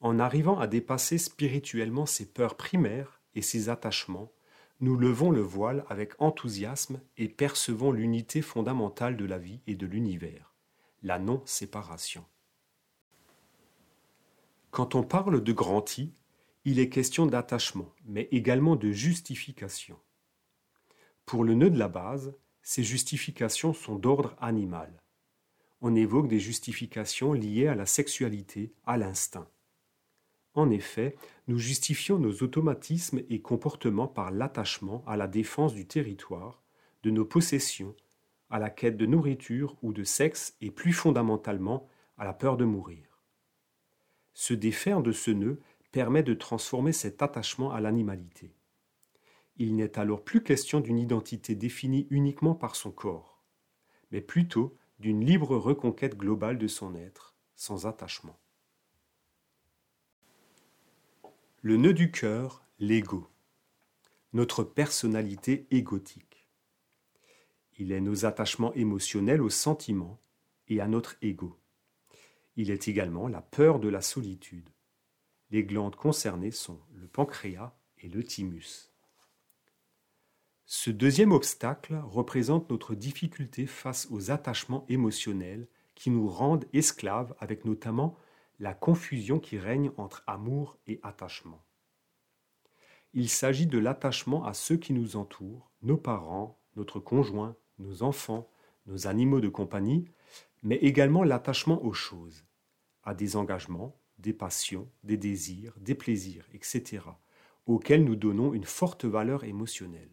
en 0.00 0.18
arrivant 0.18 0.58
à 0.58 0.66
dépasser 0.66 1.18
spirituellement 1.18 2.06
ses 2.06 2.26
peurs 2.26 2.56
primaires 2.56 3.20
et 3.34 3.42
ses 3.42 3.68
attachements, 3.68 4.32
nous 4.80 4.96
levons 4.96 5.30
le 5.30 5.40
voile 5.40 5.84
avec 5.88 6.14
enthousiasme 6.20 7.00
et 7.16 7.28
percevons 7.28 7.90
l'unité 7.90 8.42
fondamentale 8.42 9.16
de 9.16 9.24
la 9.24 9.38
vie 9.38 9.60
et 9.66 9.74
de 9.74 9.86
l'univers, 9.86 10.54
la 11.02 11.18
non-séparation. 11.18 12.24
Quand 14.70 14.94
on 14.94 15.02
parle 15.02 15.42
de 15.42 15.52
grand 15.52 15.98
I, 15.98 16.12
il 16.64 16.78
est 16.78 16.90
question 16.90 17.26
d'attachement, 17.26 17.94
mais 18.04 18.28
également 18.30 18.76
de 18.76 18.90
justification. 18.90 19.98
Pour 21.24 21.42
le 21.42 21.54
nœud 21.54 21.70
de 21.70 21.78
la 21.78 21.88
base, 21.88 22.34
ces 22.62 22.82
justifications 22.82 23.72
sont 23.72 23.96
d'ordre 23.96 24.36
animal. 24.40 25.02
On 25.80 25.94
évoque 25.94 26.28
des 26.28 26.40
justifications 26.40 27.32
liées 27.32 27.68
à 27.68 27.74
la 27.74 27.86
sexualité, 27.86 28.74
à 28.84 28.98
l'instinct. 28.98 29.48
En 30.52 30.70
effet, 30.70 31.16
nous 31.46 31.58
justifions 31.58 32.18
nos 32.18 32.42
automatismes 32.42 33.22
et 33.30 33.40
comportements 33.40 34.08
par 34.08 34.30
l'attachement 34.30 35.02
à 35.06 35.16
la 35.16 35.28
défense 35.28 35.72
du 35.72 35.86
territoire, 35.86 36.62
de 37.04 37.10
nos 37.10 37.24
possessions, 37.24 37.94
à 38.50 38.58
la 38.58 38.68
quête 38.68 38.96
de 38.96 39.06
nourriture 39.06 39.76
ou 39.82 39.92
de 39.92 40.04
sexe 40.04 40.56
et 40.60 40.70
plus 40.70 40.92
fondamentalement 40.92 41.88
à 42.18 42.24
la 42.24 42.34
peur 42.34 42.56
de 42.56 42.64
mourir. 42.64 43.07
Se 44.38 44.54
défaire 44.54 45.02
de 45.02 45.10
ce 45.10 45.32
nœud 45.32 45.60
permet 45.90 46.22
de 46.22 46.32
transformer 46.32 46.92
cet 46.92 47.22
attachement 47.22 47.72
à 47.72 47.80
l'animalité. 47.80 48.54
Il 49.56 49.74
n'est 49.74 49.98
alors 49.98 50.22
plus 50.22 50.44
question 50.44 50.78
d'une 50.78 51.00
identité 51.00 51.56
définie 51.56 52.06
uniquement 52.10 52.54
par 52.54 52.76
son 52.76 52.92
corps, 52.92 53.42
mais 54.12 54.20
plutôt 54.20 54.76
d'une 55.00 55.24
libre 55.24 55.56
reconquête 55.56 56.16
globale 56.16 56.56
de 56.56 56.68
son 56.68 56.94
être, 56.94 57.34
sans 57.56 57.86
attachement. 57.86 58.38
Le 61.60 61.76
nœud 61.76 61.92
du 61.92 62.12
cœur, 62.12 62.64
l'ego. 62.78 63.28
Notre 64.34 64.62
personnalité 64.62 65.66
égotique. 65.72 66.46
Il 67.76 67.90
est 67.90 68.00
nos 68.00 68.24
attachements 68.24 68.72
émotionnels 68.74 69.42
aux 69.42 69.50
sentiments 69.50 70.20
et 70.68 70.80
à 70.80 70.86
notre 70.86 71.16
ego. 71.22 71.58
Il 72.60 72.72
est 72.72 72.88
également 72.88 73.28
la 73.28 73.40
peur 73.40 73.78
de 73.78 73.88
la 73.88 74.00
solitude. 74.00 74.68
Les 75.50 75.62
glandes 75.62 75.94
concernées 75.94 76.50
sont 76.50 76.80
le 76.92 77.06
pancréas 77.06 77.72
et 77.98 78.08
le 78.08 78.24
thymus. 78.24 78.92
Ce 80.66 80.90
deuxième 80.90 81.30
obstacle 81.30 81.94
représente 82.02 82.68
notre 82.68 82.96
difficulté 82.96 83.66
face 83.66 84.08
aux 84.10 84.32
attachements 84.32 84.84
émotionnels 84.88 85.68
qui 85.94 86.10
nous 86.10 86.28
rendent 86.28 86.64
esclaves 86.72 87.32
avec 87.38 87.64
notamment 87.64 88.18
la 88.58 88.74
confusion 88.74 89.38
qui 89.38 89.56
règne 89.56 89.92
entre 89.96 90.24
amour 90.26 90.76
et 90.88 90.98
attachement. 91.04 91.64
Il 93.14 93.28
s'agit 93.28 93.68
de 93.68 93.78
l'attachement 93.78 94.44
à 94.44 94.52
ceux 94.52 94.78
qui 94.78 94.92
nous 94.92 95.14
entourent, 95.14 95.70
nos 95.82 95.96
parents, 95.96 96.58
notre 96.74 96.98
conjoint, 96.98 97.54
nos 97.78 98.02
enfants, 98.02 98.50
nos 98.86 99.06
animaux 99.06 99.40
de 99.40 99.48
compagnie, 99.48 100.06
mais 100.64 100.76
également 100.76 101.22
l'attachement 101.22 101.84
aux 101.84 101.92
choses, 101.92 102.47
à 103.08 103.14
des 103.14 103.36
engagements, 103.36 104.00
des 104.18 104.32
passions, 104.32 104.88
des 105.02 105.16
désirs, 105.16 105.74
des 105.80 105.94
plaisirs, 105.94 106.46
etc., 106.52 107.04
auxquels 107.66 108.04
nous 108.04 108.16
donnons 108.16 108.54
une 108.54 108.64
forte 108.64 109.04
valeur 109.04 109.44
émotionnelle. 109.44 110.10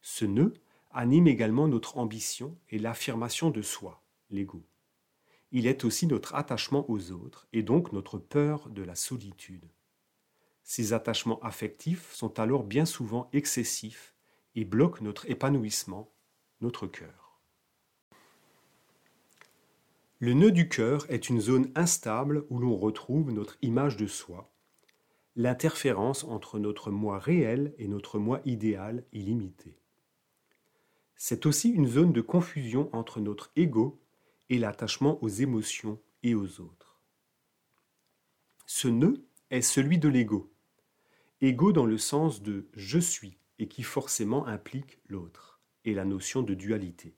Ce 0.00 0.24
nœud 0.24 0.54
anime 0.90 1.26
également 1.26 1.68
notre 1.68 1.98
ambition 1.98 2.58
et 2.70 2.78
l'affirmation 2.78 3.50
de 3.50 3.62
soi, 3.62 4.02
l'ego 4.30 4.62
il 5.52 5.66
est 5.66 5.84
aussi 5.84 6.06
notre 6.06 6.34
attachement 6.34 6.90
aux 6.90 7.12
autres 7.12 7.46
et 7.52 7.62
donc 7.62 7.92
notre 7.92 8.18
peur 8.18 8.70
de 8.70 8.82
la 8.82 8.94
solitude. 8.94 9.68
Ces 10.64 10.94
attachements 10.94 11.40
affectifs 11.40 12.12
sont 12.14 12.40
alors 12.40 12.64
bien 12.64 12.86
souvent 12.86 13.28
excessifs 13.34 14.14
et 14.54 14.64
bloquent 14.64 15.04
notre 15.04 15.30
épanouissement, 15.30 16.10
notre 16.62 16.86
cœur. 16.86 17.21
Le 20.22 20.34
nœud 20.34 20.52
du 20.52 20.68
cœur 20.68 21.04
est 21.08 21.30
une 21.30 21.40
zone 21.40 21.72
instable 21.74 22.44
où 22.48 22.60
l'on 22.60 22.76
retrouve 22.76 23.32
notre 23.32 23.58
image 23.60 23.96
de 23.96 24.06
soi, 24.06 24.54
l'interférence 25.34 26.22
entre 26.22 26.60
notre 26.60 26.92
moi 26.92 27.18
réel 27.18 27.74
et 27.76 27.88
notre 27.88 28.20
moi 28.20 28.40
idéal 28.44 29.04
illimité. 29.12 29.76
C'est 31.16 31.44
aussi 31.44 31.70
une 31.70 31.88
zone 31.88 32.12
de 32.12 32.20
confusion 32.20 32.88
entre 32.92 33.18
notre 33.18 33.50
ego 33.56 34.00
et 34.48 34.60
l'attachement 34.60 35.20
aux 35.24 35.28
émotions 35.28 36.00
et 36.22 36.36
aux 36.36 36.60
autres. 36.60 37.00
Ce 38.64 38.86
nœud 38.86 39.26
est 39.50 39.60
celui 39.60 39.98
de 39.98 40.08
l'ego. 40.08 40.52
Ego 41.40 41.72
dans 41.72 41.84
le 41.84 41.98
sens 41.98 42.42
de 42.42 42.68
je 42.74 43.00
suis 43.00 43.38
et 43.58 43.66
qui 43.66 43.82
forcément 43.82 44.46
implique 44.46 45.00
l'autre 45.08 45.60
et 45.84 45.94
la 45.94 46.04
notion 46.04 46.42
de 46.42 46.54
dualité. 46.54 47.16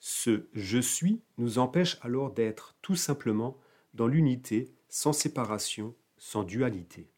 Ce 0.00 0.48
je 0.52 0.78
suis 0.78 1.22
nous 1.38 1.58
empêche 1.58 1.98
alors 2.02 2.32
d'être 2.32 2.76
tout 2.82 2.96
simplement 2.96 3.58
dans 3.94 4.06
l'unité, 4.06 4.72
sans 4.88 5.12
séparation, 5.12 5.94
sans 6.16 6.44
dualité. 6.44 7.10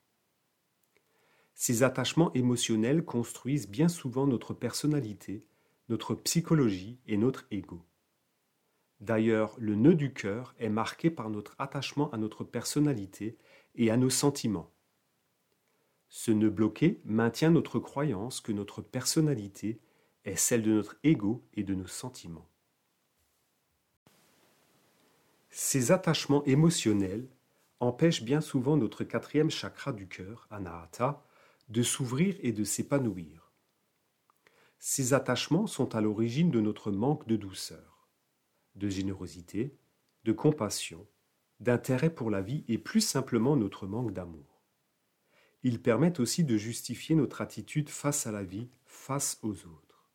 Ces 1.54 1.82
attachements 1.82 2.32
émotionnels 2.32 3.04
construisent 3.04 3.68
bien 3.68 3.88
souvent 3.88 4.26
notre 4.26 4.54
personnalité, 4.54 5.44
notre 5.88 6.14
psychologie 6.14 6.98
et 7.06 7.16
notre 7.16 7.46
ego. 7.50 7.84
D'ailleurs, 9.00 9.56
le 9.58 9.74
nœud 9.74 9.94
du 9.94 10.12
cœur 10.12 10.54
est 10.58 10.68
marqué 10.68 11.10
par 11.10 11.30
notre 11.30 11.54
attachement 11.58 12.10
à 12.12 12.18
notre 12.18 12.44
personnalité 12.44 13.38
et 13.74 13.90
à 13.90 13.96
nos 13.96 14.10
sentiments. 14.10 14.70
Ce 16.08 16.30
nœud 16.30 16.50
bloqué 16.50 17.00
maintient 17.04 17.50
notre 17.50 17.78
croyance 17.78 18.40
que 18.40 18.52
notre 18.52 18.82
personnalité 18.82 19.80
est 20.24 20.36
celle 20.36 20.62
de 20.62 20.72
notre 20.72 20.96
ego 21.02 21.42
et 21.54 21.62
de 21.62 21.74
nos 21.74 21.86
sentiments. 21.86 22.49
Ces 25.50 25.92
attachements 25.92 26.44
émotionnels 26.44 27.28
empêchent 27.80 28.22
bien 28.22 28.40
souvent 28.40 28.76
notre 28.76 29.04
quatrième 29.04 29.50
chakra 29.50 29.92
du 29.92 30.08
cœur, 30.08 30.46
Anahata, 30.50 31.24
de 31.68 31.82
s'ouvrir 31.82 32.36
et 32.40 32.52
de 32.52 32.64
s'épanouir. 32.64 33.52
Ces 34.78 35.12
attachements 35.12 35.66
sont 35.66 35.94
à 35.94 36.00
l'origine 36.00 36.50
de 36.50 36.60
notre 36.60 36.90
manque 36.90 37.26
de 37.26 37.36
douceur 37.36 37.90
de 38.76 38.88
générosité, 38.88 39.76
de 40.24 40.32
compassion, 40.32 41.06
d'intérêt 41.60 42.10
pour 42.10 42.30
la 42.30 42.40
vie 42.40 42.64
et 42.68 42.78
plus 42.78 43.00
simplement 43.00 43.56
notre 43.56 43.86
manque 43.86 44.12
d'amour. 44.12 44.62
Ils 45.62 45.82
permettent 45.82 46.20
aussi 46.20 46.44
de 46.44 46.56
justifier 46.56 47.14
notre 47.14 47.42
attitude 47.42 47.90
face 47.90 48.26
à 48.26 48.32
la 48.32 48.42
vie, 48.42 48.68
face 48.86 49.38
aux 49.42 49.66
autres. 49.66 50.08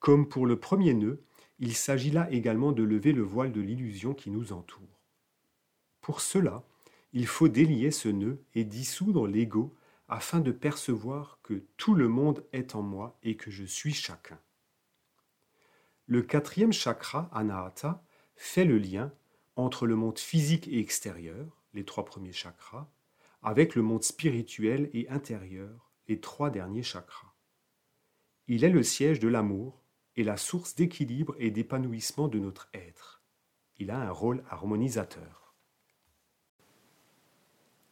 Comme 0.00 0.28
pour 0.28 0.46
le 0.46 0.58
premier 0.58 0.94
nœud, 0.94 1.24
il 1.62 1.76
s'agit 1.76 2.10
là 2.10 2.28
également 2.32 2.72
de 2.72 2.82
lever 2.82 3.12
le 3.12 3.22
voile 3.22 3.52
de 3.52 3.60
l'illusion 3.60 4.14
qui 4.14 4.32
nous 4.32 4.52
entoure. 4.52 5.00
Pour 6.00 6.20
cela, 6.20 6.64
il 7.12 7.28
faut 7.28 7.46
délier 7.46 7.92
ce 7.92 8.08
nœud 8.08 8.42
et 8.56 8.64
dissoudre 8.64 9.28
l'ego 9.28 9.72
afin 10.08 10.40
de 10.40 10.50
percevoir 10.50 11.38
que 11.44 11.62
tout 11.76 11.94
le 11.94 12.08
monde 12.08 12.44
est 12.52 12.74
en 12.74 12.82
moi 12.82 13.16
et 13.22 13.36
que 13.36 13.52
je 13.52 13.62
suis 13.62 13.94
chacun. 13.94 14.40
Le 16.06 16.22
quatrième 16.22 16.72
chakra, 16.72 17.30
Anahata, 17.32 18.02
fait 18.34 18.64
le 18.64 18.78
lien 18.78 19.12
entre 19.54 19.86
le 19.86 19.94
monde 19.94 20.18
physique 20.18 20.66
et 20.66 20.80
extérieur, 20.80 21.62
les 21.74 21.84
trois 21.84 22.04
premiers 22.04 22.32
chakras, 22.32 22.90
avec 23.40 23.76
le 23.76 23.82
monde 23.82 24.02
spirituel 24.02 24.90
et 24.94 25.08
intérieur, 25.10 25.92
les 26.08 26.18
trois 26.18 26.50
derniers 26.50 26.82
chakras. 26.82 27.32
Il 28.48 28.64
est 28.64 28.70
le 28.70 28.82
siège 28.82 29.20
de 29.20 29.28
l'amour 29.28 29.81
et 30.16 30.24
la 30.24 30.36
source 30.36 30.74
d'équilibre 30.74 31.34
et 31.38 31.50
d'épanouissement 31.50 32.28
de 32.28 32.38
notre 32.38 32.68
être. 32.74 33.22
Il 33.78 33.90
a 33.90 33.98
un 33.98 34.10
rôle 34.10 34.42
harmonisateur. 34.50 35.54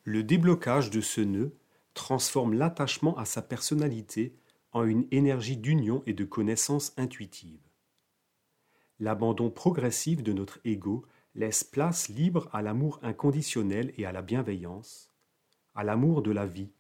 Le 0.04 0.22
déblocage 0.22 0.90
de 0.90 1.00
ce 1.00 1.20
nœud 1.20 1.56
transforme 1.94 2.54
l'attachement 2.54 3.16
à 3.18 3.24
sa 3.24 3.42
personnalité 3.42 4.34
en 4.72 4.84
une 4.84 5.06
énergie 5.10 5.56
d'union 5.56 6.02
et 6.06 6.12
de 6.12 6.24
connaissance 6.24 6.92
intuitive 6.96 7.60
l'abandon 9.00 9.50
progressif 9.50 10.22
de 10.22 10.32
notre 10.32 10.60
ego 10.64 11.04
laisse 11.34 11.64
place 11.64 12.08
libre 12.08 12.48
à 12.52 12.62
l'amour 12.62 13.00
inconditionnel 13.02 13.92
et 13.96 14.04
à 14.04 14.12
la 14.12 14.22
bienveillance, 14.22 15.10
à 15.74 15.82
l'amour 15.82 16.22
de 16.22 16.30
la 16.30 16.46
vie, 16.46 16.70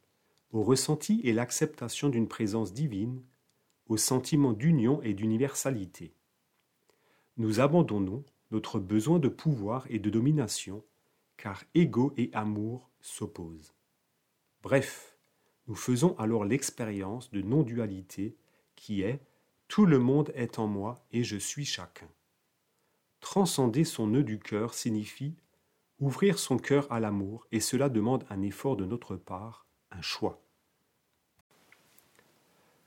au 0.52 0.62
ressenti 0.62 1.20
et 1.24 1.32
l'acceptation 1.32 2.08
d'une 2.10 2.28
présence 2.28 2.72
divine, 2.74 3.22
au 3.90 3.96
sentiment 3.96 4.52
d'union 4.52 5.02
et 5.02 5.14
d'universalité. 5.14 6.14
Nous 7.36 7.58
abandonnons 7.58 8.24
notre 8.52 8.78
besoin 8.78 9.18
de 9.18 9.28
pouvoir 9.28 9.84
et 9.90 9.98
de 9.98 10.08
domination, 10.08 10.84
car 11.36 11.64
ego 11.74 12.14
et 12.16 12.30
amour 12.32 12.88
s'opposent. 13.00 13.74
Bref, 14.62 15.18
nous 15.66 15.74
faisons 15.74 16.16
alors 16.18 16.44
l'expérience 16.44 17.32
de 17.32 17.42
non-dualité 17.42 18.36
qui 18.76 19.02
est 19.02 19.20
tout 19.66 19.86
le 19.86 19.98
monde 19.98 20.30
est 20.36 20.60
en 20.60 20.68
moi 20.68 21.04
et 21.10 21.24
je 21.24 21.36
suis 21.36 21.64
chacun. 21.64 22.08
Transcender 23.18 23.82
son 23.82 24.06
nœud 24.06 24.24
du 24.24 24.38
cœur 24.38 24.72
signifie 24.72 25.34
ouvrir 25.98 26.38
son 26.38 26.58
cœur 26.58 26.90
à 26.92 27.00
l'amour 27.00 27.48
et 27.50 27.60
cela 27.60 27.88
demande 27.88 28.24
un 28.30 28.42
effort 28.42 28.76
de 28.76 28.84
notre 28.84 29.16
part, 29.16 29.66
un 29.90 30.00
choix. 30.00 30.40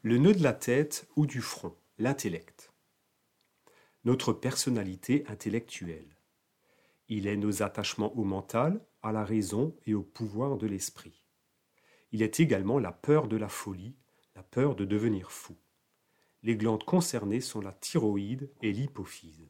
Le 0.06 0.18
nœud 0.18 0.34
de 0.34 0.44
la 0.44 0.52
tête 0.52 1.08
ou 1.16 1.26
du 1.26 1.40
front, 1.40 1.78
l'intellect. 1.98 2.74
Notre 4.04 4.34
personnalité 4.34 5.24
intellectuelle. 5.30 6.18
Il 7.08 7.26
est 7.26 7.38
nos 7.38 7.64
attachements 7.64 8.14
au 8.18 8.26
mental, 8.26 8.86
à 9.02 9.14
la 9.14 9.24
raison 9.24 9.74
et 9.86 9.94
au 9.94 10.04
pouvoir 10.04 10.58
de 10.58 10.68
l'esprit. 10.68 11.24
Il 12.12 12.22
est 12.22 12.42
également 12.42 12.80
la 12.80 12.92
peur 12.92 13.30
de 13.30 13.38
la 13.38 13.48
folie, 13.48 13.96
la 14.36 14.44
peur 14.44 14.76
de 14.76 14.84
devenir 14.84 15.32
fou. 15.32 15.56
Les 16.42 16.58
glandes 16.58 16.84
concernées 16.84 17.40
sont 17.40 17.62
la 17.62 17.72
thyroïde 17.72 18.52
et 18.62 18.74
l'hypophyse. 18.74 19.48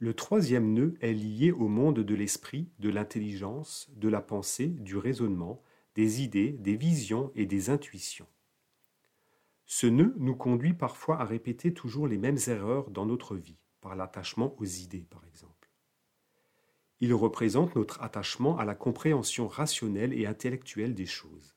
Le 0.00 0.12
troisième 0.12 0.74
nœud 0.74 0.98
est 1.00 1.14
lié 1.14 1.50
au 1.50 1.68
monde 1.68 2.00
de 2.00 2.14
l'esprit, 2.14 2.68
de 2.78 2.90
l'intelligence, 2.90 3.88
de 3.96 4.10
la 4.10 4.20
pensée, 4.20 4.68
du 4.68 4.98
raisonnement, 4.98 5.62
des 5.94 6.20
idées, 6.20 6.52
des 6.52 6.76
visions 6.76 7.32
et 7.34 7.46
des 7.46 7.70
intuitions. 7.70 8.28
Ce 9.66 9.86
nœud 9.86 10.14
nous 10.18 10.36
conduit 10.36 10.74
parfois 10.74 11.20
à 11.20 11.24
répéter 11.24 11.74
toujours 11.74 12.06
les 12.06 12.18
mêmes 12.18 12.38
erreurs 12.46 12.88
dans 12.90 13.04
notre 13.04 13.34
vie, 13.34 13.58
par 13.80 13.96
l'attachement 13.96 14.54
aux 14.58 14.64
idées 14.64 15.06
par 15.10 15.24
exemple. 15.26 15.70
Il 17.00 17.12
représente 17.12 17.74
notre 17.74 18.00
attachement 18.00 18.56
à 18.58 18.64
la 18.64 18.74
compréhension 18.74 19.48
rationnelle 19.48 20.14
et 20.14 20.26
intellectuelle 20.26 20.94
des 20.94 21.04
choses. 21.04 21.54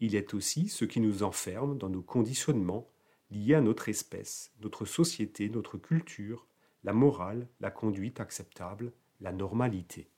Il 0.00 0.14
est 0.14 0.34
aussi 0.34 0.68
ce 0.68 0.84
qui 0.84 1.00
nous 1.00 1.22
enferme 1.22 1.76
dans 1.76 1.90
nos 1.90 2.02
conditionnements 2.02 2.88
liés 3.30 3.54
à 3.54 3.60
notre 3.60 3.88
espèce, 3.88 4.52
notre 4.60 4.84
société, 4.84 5.50
notre 5.50 5.76
culture, 5.76 6.46
la 6.82 6.92
morale, 6.92 7.48
la 7.60 7.70
conduite 7.70 8.20
acceptable, 8.20 8.92
la 9.20 9.32
normalité. 9.32 10.10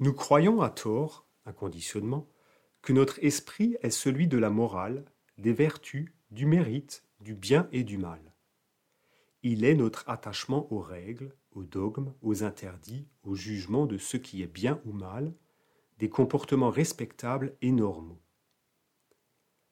Nous 0.00 0.14
croyons 0.14 0.62
à 0.62 0.70
tort, 0.70 1.26
un 1.44 1.52
conditionnement, 1.52 2.28
que 2.82 2.92
notre 2.92 3.22
esprit 3.24 3.76
est 3.82 3.90
celui 3.90 4.28
de 4.28 4.38
la 4.38 4.50
morale, 4.50 5.04
des 5.36 5.52
vertus, 5.52 6.12
du 6.30 6.46
mérite, 6.46 7.04
du 7.20 7.34
bien 7.34 7.68
et 7.72 7.84
du 7.84 7.98
mal. 7.98 8.20
Il 9.42 9.64
est 9.64 9.74
notre 9.74 10.08
attachement 10.08 10.72
aux 10.72 10.80
règles, 10.80 11.34
aux 11.52 11.64
dogmes, 11.64 12.12
aux 12.22 12.42
interdits, 12.42 13.06
au 13.22 13.34
jugement 13.34 13.86
de 13.86 13.98
ce 13.98 14.16
qui 14.16 14.42
est 14.42 14.52
bien 14.52 14.80
ou 14.84 14.92
mal, 14.92 15.34
des 15.98 16.08
comportements 16.08 16.70
respectables 16.70 17.56
et 17.62 17.72
normaux. 17.72 18.20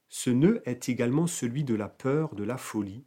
Ce 0.09 0.31
nœud 0.31 0.62
est 0.64 0.88
également 0.88 1.27
celui 1.27 1.64
de 1.64 1.75
la 1.75 1.88
peur, 1.88 2.35
de 2.35 2.45
la 2.45 2.57
folie, 2.57 3.05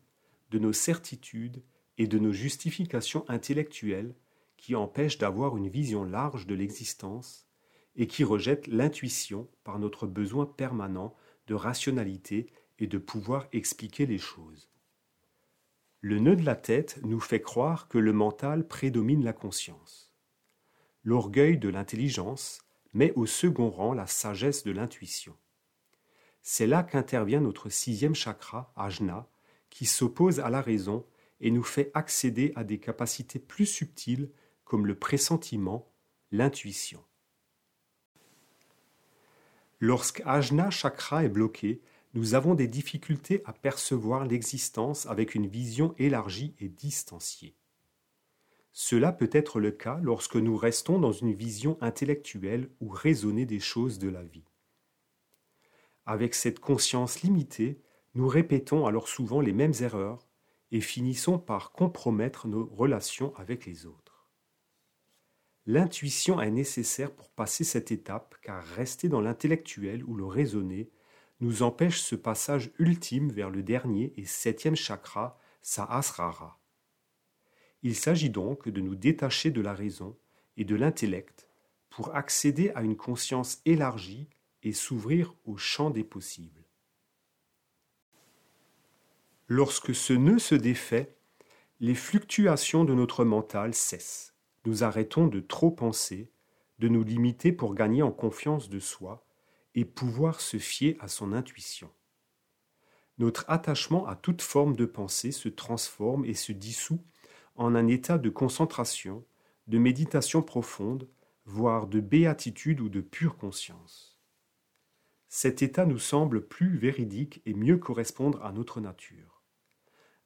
de 0.51 0.59
nos 0.59 0.73
certitudes 0.73 1.63
et 1.97 2.07
de 2.07 2.19
nos 2.19 2.31
justifications 2.31 3.25
intellectuelles 3.29 4.15
qui 4.57 4.75
empêchent 4.75 5.17
d'avoir 5.17 5.57
une 5.57 5.69
vision 5.69 6.03
large 6.03 6.45
de 6.45 6.55
l'existence 6.55 7.48
et 7.99 8.07
qui 8.07 8.23
rejette 8.23 8.65
l'intuition 8.67 9.49
par 9.65 9.77
notre 9.77 10.07
besoin 10.07 10.45
permanent 10.45 11.13
de 11.47 11.53
rationalité 11.53 12.47
et 12.79 12.87
de 12.87 12.97
pouvoir 12.97 13.47
expliquer 13.51 14.05
les 14.05 14.17
choses. 14.17 14.69
Le 15.99 16.17
nœud 16.19 16.37
de 16.37 16.45
la 16.45 16.55
tête 16.55 16.97
nous 17.03 17.19
fait 17.19 17.41
croire 17.41 17.89
que 17.89 17.97
le 17.97 18.13
mental 18.13 18.65
prédomine 18.65 19.25
la 19.25 19.33
conscience. 19.33 20.13
L'orgueil 21.03 21.57
de 21.57 21.67
l'intelligence 21.67 22.61
met 22.93 23.11
au 23.17 23.25
second 23.25 23.69
rang 23.69 23.93
la 23.93 24.07
sagesse 24.07 24.63
de 24.63 24.71
l'intuition. 24.71 25.35
C'est 26.41 26.67
là 26.67 26.83
qu'intervient 26.83 27.41
notre 27.41 27.69
sixième 27.69 28.15
chakra, 28.15 28.71
ajna, 28.77 29.27
qui 29.69 29.85
s'oppose 29.85 30.39
à 30.39 30.49
la 30.49 30.61
raison 30.61 31.05
et 31.41 31.51
nous 31.51 31.63
fait 31.63 31.91
accéder 31.93 32.53
à 32.55 32.63
des 32.63 32.79
capacités 32.79 33.39
plus 33.39 33.65
subtiles 33.65 34.31
comme 34.63 34.87
le 34.87 34.95
pressentiment, 34.95 35.91
l'intuition. 36.31 37.03
Lorsque 39.81 40.21
Ajna 40.25 40.69
Chakra 40.69 41.23
est 41.23 41.29
bloqué, 41.29 41.81
nous 42.13 42.33
avons 42.33 42.53
des 42.53 42.67
difficultés 42.67 43.41
à 43.45 43.53
percevoir 43.53 44.25
l'existence 44.25 45.05
avec 45.05 45.35
une 45.35 45.47
vision 45.47 45.95
élargie 45.97 46.53
et 46.59 46.67
distanciée. 46.67 47.55
Cela 48.73 49.11
peut 49.13 49.29
être 49.31 49.59
le 49.59 49.71
cas 49.71 49.99
lorsque 50.01 50.35
nous 50.35 50.57
restons 50.57 50.99
dans 50.99 51.11
une 51.11 51.33
vision 51.33 51.77
intellectuelle 51.81 52.69
ou 52.81 52.89
raisonnée 52.89 53.45
des 53.45 53.59
choses 53.59 53.99
de 53.99 54.09
la 54.09 54.23
vie. 54.23 54.43
Avec 56.05 56.33
cette 56.35 56.59
conscience 56.59 57.21
limitée, 57.21 57.81
nous 58.15 58.27
répétons 58.27 58.85
alors 58.85 59.07
souvent 59.07 59.39
les 59.39 59.53
mêmes 59.53 59.73
erreurs 59.79 60.27
et 60.71 60.81
finissons 60.81 61.39
par 61.39 61.71
compromettre 61.71 62.47
nos 62.47 62.65
relations 62.65 63.33
avec 63.37 63.65
les 63.65 63.85
autres. 63.85 64.08
L'intuition 65.71 66.41
est 66.41 66.49
nécessaire 66.49 67.11
pour 67.11 67.29
passer 67.29 67.63
cette 67.63 67.91
étape, 67.91 68.33
car 68.41 68.63
rester 68.63 69.07
dans 69.07 69.21
l'intellectuel 69.21 70.03
ou 70.03 70.15
le 70.15 70.25
raisonner 70.25 70.89
nous 71.41 71.61
empêche 71.61 72.01
ce 72.01 72.15
passage 72.15 72.71
ultime 72.79 73.31
vers 73.31 73.51
le 73.51 73.61
dernier 73.61 74.11
et 74.17 74.25
septième 74.25 74.75
chakra, 74.75 75.37
Sahasrara. 75.61 76.59
Il 77.83 77.95
s'agit 77.95 78.31
donc 78.31 78.67
de 78.67 78.81
nous 78.81 78.95
détacher 78.95 79.51
de 79.51 79.61
la 79.61 79.75
raison 79.75 80.17
et 80.57 80.65
de 80.65 80.73
l'intellect 80.73 81.47
pour 81.91 82.15
accéder 82.15 82.71
à 82.73 82.81
une 82.81 82.97
conscience 82.97 83.61
élargie 83.65 84.27
et 84.63 84.73
s'ouvrir 84.73 85.35
au 85.45 85.55
champ 85.57 85.91
des 85.91 86.03
possibles. 86.03 86.65
Lorsque 89.47 89.93
ce 89.93 90.13
nœud 90.13 90.39
se 90.39 90.55
défait, 90.55 91.15
les 91.79 91.93
fluctuations 91.93 92.85
de 92.85 92.95
notre 92.95 93.23
mental 93.23 93.75
cessent 93.75 94.33
nous 94.69 94.83
arrêtons 94.83 95.25
de 95.25 95.39
trop 95.39 95.71
penser, 95.71 96.29
de 96.77 96.87
nous 96.89 97.03
limiter 97.03 97.51
pour 97.51 97.73
gagner 97.73 98.03
en 98.03 98.11
confiance 98.11 98.69
de 98.69 98.79
soi 98.79 99.25
et 99.73 99.83
pouvoir 99.83 100.41
se 100.41 100.59
fier 100.59 100.95
à 100.99 101.07
son 101.07 101.33
intuition. 101.33 101.89
Notre 103.17 103.45
attachement 103.47 104.05
à 104.05 104.15
toute 104.15 104.43
forme 104.43 104.75
de 104.75 104.85
pensée 104.85 105.31
se 105.31 105.49
transforme 105.49 106.23
et 106.23 106.35
se 106.35 106.51
dissout 106.51 107.03
en 107.55 107.73
un 107.73 107.87
état 107.87 108.19
de 108.19 108.29
concentration, 108.29 109.25
de 109.65 109.79
méditation 109.79 110.43
profonde, 110.43 111.09
voire 111.45 111.87
de 111.87 111.99
béatitude 111.99 112.79
ou 112.79 112.89
de 112.89 113.01
pure 113.01 113.37
conscience. 113.37 114.19
Cet 115.29 115.63
état 115.63 115.87
nous 115.87 115.97
semble 115.97 116.47
plus 116.47 116.77
véridique 116.77 117.41
et 117.47 117.55
mieux 117.55 117.77
correspondre 117.77 118.45
à 118.45 118.51
notre 118.51 118.81
nature. 118.81 119.41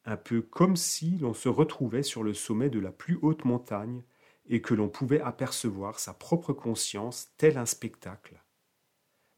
Un 0.04 0.18
peu 0.18 0.42
comme 0.42 0.76
si 0.76 1.18
l'on 1.20 1.34
se 1.34 1.48
retrouvait 1.48 2.04
sur 2.04 2.24
le 2.24 2.34
sommet 2.34 2.70
de 2.70 2.80
la 2.82 2.92
plus 2.92 3.18
haute 3.22 3.46
montagne 3.46 4.04
et 4.48 4.62
que 4.62 4.74
l'on 4.74 4.90
pouvait 4.90 5.22
apercevoir 5.22 6.00
sa 6.00 6.14
propre 6.14 6.54
conscience 6.54 7.30
tel 7.38 7.58
un 7.58 7.66
spectacle. 7.66 8.42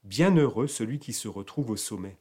Bienheureux 0.04 0.68
celui 0.68 1.00
qui 1.00 1.14
se 1.14 1.28
retrouve 1.28 1.72
au 1.72 1.78
sommet. 1.78 2.18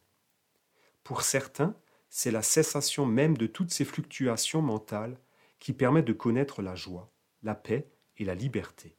Pour 1.02 1.22
certains, 1.22 1.76
c'est 2.08 2.30
la 2.30 2.42
cessation 2.42 3.06
même 3.06 3.36
de 3.36 3.46
toutes 3.46 3.72
ces 3.72 3.84
fluctuations 3.84 4.62
mentales 4.62 5.18
qui 5.58 5.72
permet 5.72 6.02
de 6.02 6.12
connaître 6.12 6.62
la 6.62 6.74
joie, 6.74 7.10
la 7.42 7.54
paix 7.54 7.90
et 8.16 8.24
la 8.24 8.34
liberté. 8.34 8.96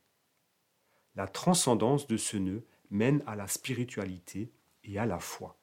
La 1.16 1.28
transcendance 1.28 2.08
de 2.08 2.18
ce 2.18 2.38
nœud 2.38 2.66
mène 2.90 3.24
à 3.26 3.36
la 3.36 3.48
spiritualité 3.48 4.52
et 4.84 5.00
à 5.00 5.06
la 5.06 5.20
foi. 5.20 5.58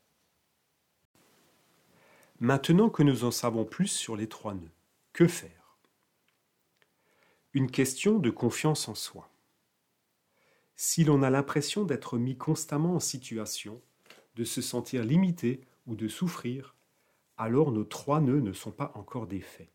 Maintenant 2.40 2.90
que 2.90 3.02
nous 3.02 3.24
en 3.24 3.30
savons 3.30 3.64
plus 3.64 3.88
sur 3.88 4.16
les 4.16 4.28
trois 4.28 4.54
nœuds, 4.54 4.72
que 5.12 5.28
faire? 5.28 5.61
Une 7.54 7.70
question 7.70 8.18
de 8.18 8.30
confiance 8.30 8.88
en 8.88 8.94
soi. 8.94 9.30
Si 10.74 11.04
l'on 11.04 11.22
a 11.22 11.28
l'impression 11.28 11.84
d'être 11.84 12.16
mis 12.16 12.38
constamment 12.38 12.94
en 12.94 13.00
situation, 13.00 13.82
de 14.36 14.44
se 14.44 14.62
sentir 14.62 15.04
limité 15.04 15.60
ou 15.86 15.94
de 15.94 16.08
souffrir, 16.08 16.74
alors 17.36 17.70
nos 17.70 17.84
trois 17.84 18.22
nœuds 18.22 18.40
ne 18.40 18.54
sont 18.54 18.72
pas 18.72 18.92
encore 18.94 19.26
défaits. 19.26 19.70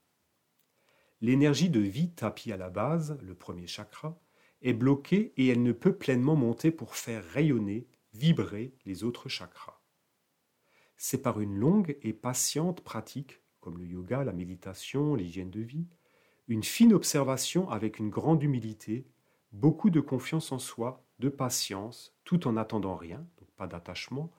L'énergie 1.22 1.70
de 1.70 1.80
vie 1.80 2.10
tapie 2.12 2.52
à 2.52 2.58
la 2.58 2.70
base, 2.70 3.18
le 3.22 3.36
premier 3.36 3.68
chakra, 3.68 4.20
est 4.64 4.74
bloquée 4.74 5.34
et 5.38 5.48
elle 5.48 5.62
ne 5.62 5.72
peut 5.72 5.96
pleinement 5.96 6.36
monter 6.36 6.72
pour 6.72 6.96
faire 6.96 7.24
rayonner, 7.24 7.88
vibrer 8.14 8.74
les 8.86 9.04
autres 9.04 9.30
chakras. 9.30 9.80
C'est 10.96 11.22
par 11.22 11.40
une 11.40 11.56
longue 11.56 11.96
et 12.02 12.14
patiente 12.14 12.82
pratique, 12.82 13.40
comme 13.60 13.78
le 13.78 13.86
yoga, 13.86 14.24
la 14.24 14.34
méditation, 14.34 15.14
l'hygiène 15.14 15.52
de 15.52 15.62
vie, 15.62 15.86
une 16.48 16.64
fine 16.64 16.94
observation 16.94 17.70
avec 17.70 18.00
une 18.00 18.10
grande 18.10 18.42
humilité, 18.42 19.06
beaucoup 19.52 19.90
de 19.90 20.00
confiance 20.00 20.52
en 20.52 20.60
soi, 20.60 21.04
de 21.20 21.30
patience, 21.30 22.16
tout 22.24 22.48
en 22.48 22.54
n'attendant 22.54 22.96
rien, 22.96 23.26
donc 23.40 23.50
pas 23.58 23.68
d'attachement, 23.68 24.32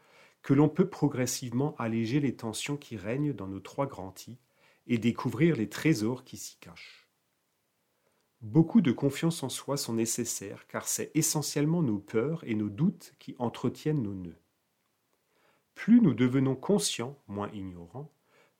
que 0.42 0.54
l'on 0.54 0.68
peut 0.68 0.88
progressivement 0.88 1.74
alléger 1.76 2.20
les 2.20 2.34
tensions 2.36 2.76
qui 2.76 2.96
règnent 2.96 3.32
dans 3.32 3.48
nos 3.48 3.60
trois 3.60 3.86
grands 3.86 4.14
et 4.86 4.98
découvrir 4.98 5.56
les 5.56 5.68
trésors 5.68 6.24
qui 6.24 6.36
s'y 6.36 6.56
cachent. 6.58 7.08
Beaucoup 8.40 8.80
de 8.80 8.92
confiance 8.92 9.42
en 9.42 9.48
soi 9.48 9.76
sont 9.76 9.94
nécessaires 9.94 10.66
car 10.68 10.86
c'est 10.86 11.10
essentiellement 11.14 11.82
nos 11.82 11.98
peurs 11.98 12.44
et 12.44 12.54
nos 12.54 12.68
doutes 12.68 13.14
qui 13.18 13.34
entretiennent 13.38 14.02
nos 14.02 14.14
nœuds. 14.14 14.40
Plus 15.74 16.00
nous 16.00 16.14
devenons 16.14 16.54
conscients, 16.54 17.18
moins 17.26 17.50
ignorants, 17.52 18.12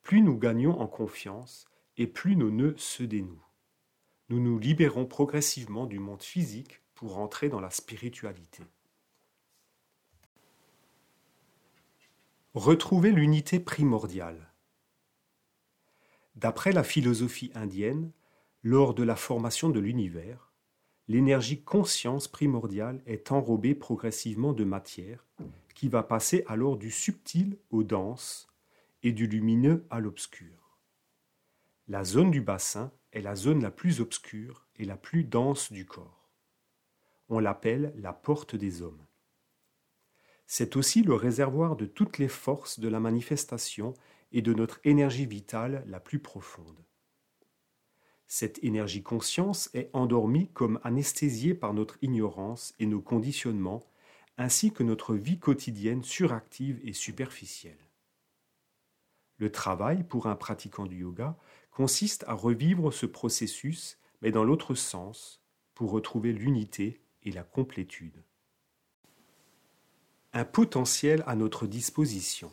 plus 0.02 0.20
nous 0.20 0.36
gagnons 0.36 0.78
en 0.80 0.88
confiance 0.88 1.66
et 1.98 2.06
plus 2.06 2.36
nos 2.36 2.50
nœuds 2.50 2.76
se 2.78 3.02
dénouent. 3.02 3.44
Nous 4.30 4.40
nous 4.40 4.58
libérons 4.58 5.04
progressivement 5.04 5.86
du 5.86 5.98
monde 5.98 6.22
physique 6.22 6.80
pour 6.94 7.18
entrer 7.18 7.48
dans 7.48 7.60
la 7.60 7.70
spiritualité. 7.70 8.62
Retrouver 12.54 13.10
l'unité 13.10 13.60
primordiale. 13.60 14.52
D'après 16.36 16.72
la 16.72 16.84
philosophie 16.84 17.50
indienne, 17.54 18.12
lors 18.62 18.94
de 18.94 19.02
la 19.02 19.16
formation 19.16 19.70
de 19.70 19.80
l'univers, 19.80 20.52
l'énergie 21.08 21.62
conscience 21.62 22.28
primordiale 22.28 23.02
est 23.06 23.32
enrobée 23.32 23.74
progressivement 23.74 24.52
de 24.52 24.64
matière, 24.64 25.26
qui 25.74 25.88
va 25.88 26.02
passer 26.02 26.44
alors 26.48 26.76
du 26.76 26.90
subtil 26.90 27.58
au 27.70 27.82
dense 27.82 28.48
et 29.02 29.12
du 29.12 29.26
lumineux 29.26 29.86
à 29.90 30.00
l'obscur. 30.00 30.57
La 31.90 32.04
zone 32.04 32.30
du 32.30 32.42
bassin 32.42 32.92
est 33.12 33.22
la 33.22 33.34
zone 33.34 33.62
la 33.62 33.70
plus 33.70 34.02
obscure 34.02 34.66
et 34.76 34.84
la 34.84 34.98
plus 34.98 35.24
dense 35.24 35.72
du 35.72 35.86
corps. 35.86 36.28
On 37.30 37.38
l'appelle 37.38 37.94
la 37.96 38.12
porte 38.12 38.54
des 38.54 38.82
hommes. 38.82 39.06
C'est 40.46 40.76
aussi 40.76 41.02
le 41.02 41.14
réservoir 41.14 41.76
de 41.76 41.86
toutes 41.86 42.18
les 42.18 42.28
forces 42.28 42.78
de 42.78 42.88
la 42.88 43.00
manifestation 43.00 43.94
et 44.32 44.42
de 44.42 44.52
notre 44.52 44.80
énergie 44.84 45.24
vitale 45.24 45.82
la 45.86 45.98
plus 45.98 46.18
profonde. 46.18 46.84
Cette 48.26 48.62
énergie 48.62 49.02
conscience 49.02 49.70
est 49.72 49.88
endormie 49.94 50.50
comme 50.52 50.80
anesthésiée 50.84 51.54
par 51.54 51.72
notre 51.72 51.96
ignorance 52.02 52.74
et 52.78 52.84
nos 52.84 53.00
conditionnements, 53.00 53.82
ainsi 54.36 54.72
que 54.72 54.82
notre 54.82 55.14
vie 55.14 55.38
quotidienne 55.38 56.04
suractive 56.04 56.80
et 56.84 56.92
superficielle. 56.92 57.78
Le 59.38 59.50
travail 59.50 60.02
pour 60.02 60.26
un 60.26 60.36
pratiquant 60.36 60.84
du 60.84 60.98
yoga 60.98 61.38
consiste 61.78 62.24
à 62.26 62.34
revivre 62.34 62.92
ce 62.92 63.06
processus, 63.06 63.98
mais 64.20 64.32
dans 64.32 64.42
l'autre 64.42 64.74
sens, 64.74 65.40
pour 65.76 65.92
retrouver 65.92 66.32
l'unité 66.32 67.00
et 67.22 67.30
la 67.30 67.44
complétude. 67.44 68.24
Un 70.32 70.44
potentiel 70.44 71.22
à 71.28 71.36
notre 71.36 71.68
disposition. 71.68 72.52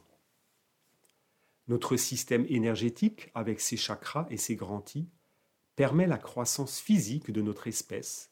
Notre 1.68 1.98
système 1.98 2.46
énergétique, 2.50 3.32
avec 3.34 3.62
ses 3.62 3.78
chakras 3.78 4.28
et 4.30 4.38
ses 4.38 4.56
grantis, 4.56 5.10
permet 5.76 6.06
la 6.06 6.20
croissance 6.20 6.80
physique 6.80 7.32
de 7.32 7.42
notre 7.42 7.66
espèce, 7.66 8.30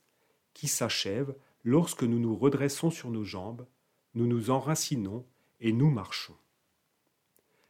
qui 0.53 0.67
s'achève 0.67 1.35
lorsque 1.63 2.03
nous 2.03 2.19
nous 2.19 2.35
redressons 2.35 2.91
sur 2.91 3.09
nos 3.09 3.23
jambes, 3.23 3.65
nous 4.13 4.27
nous 4.27 4.51
enracinons 4.51 5.25
et 5.59 5.73
nous 5.73 5.89
marchons. 5.89 6.37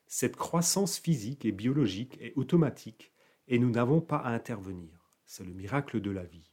Cette 0.08 0.36
croissance 0.36 0.98
physique 0.98 1.46
et 1.46 1.54
biologique 1.54 2.18
est 2.20 2.34
automatique 2.36 3.12
et 3.54 3.60
nous 3.60 3.70
n'avons 3.70 4.02
pas 4.02 4.18
à 4.18 4.32
intervenir. 4.32 4.89
C'est 5.28 5.44
le 5.44 5.54
miracle 5.54 6.02
de 6.02 6.10
la 6.10 6.24
vie. 6.24 6.50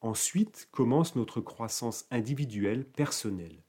Ensuite 0.00 0.68
commence 0.70 1.16
notre 1.16 1.40
croissance 1.40 2.06
individuelle 2.12 2.84
personnelle. 2.84 3.64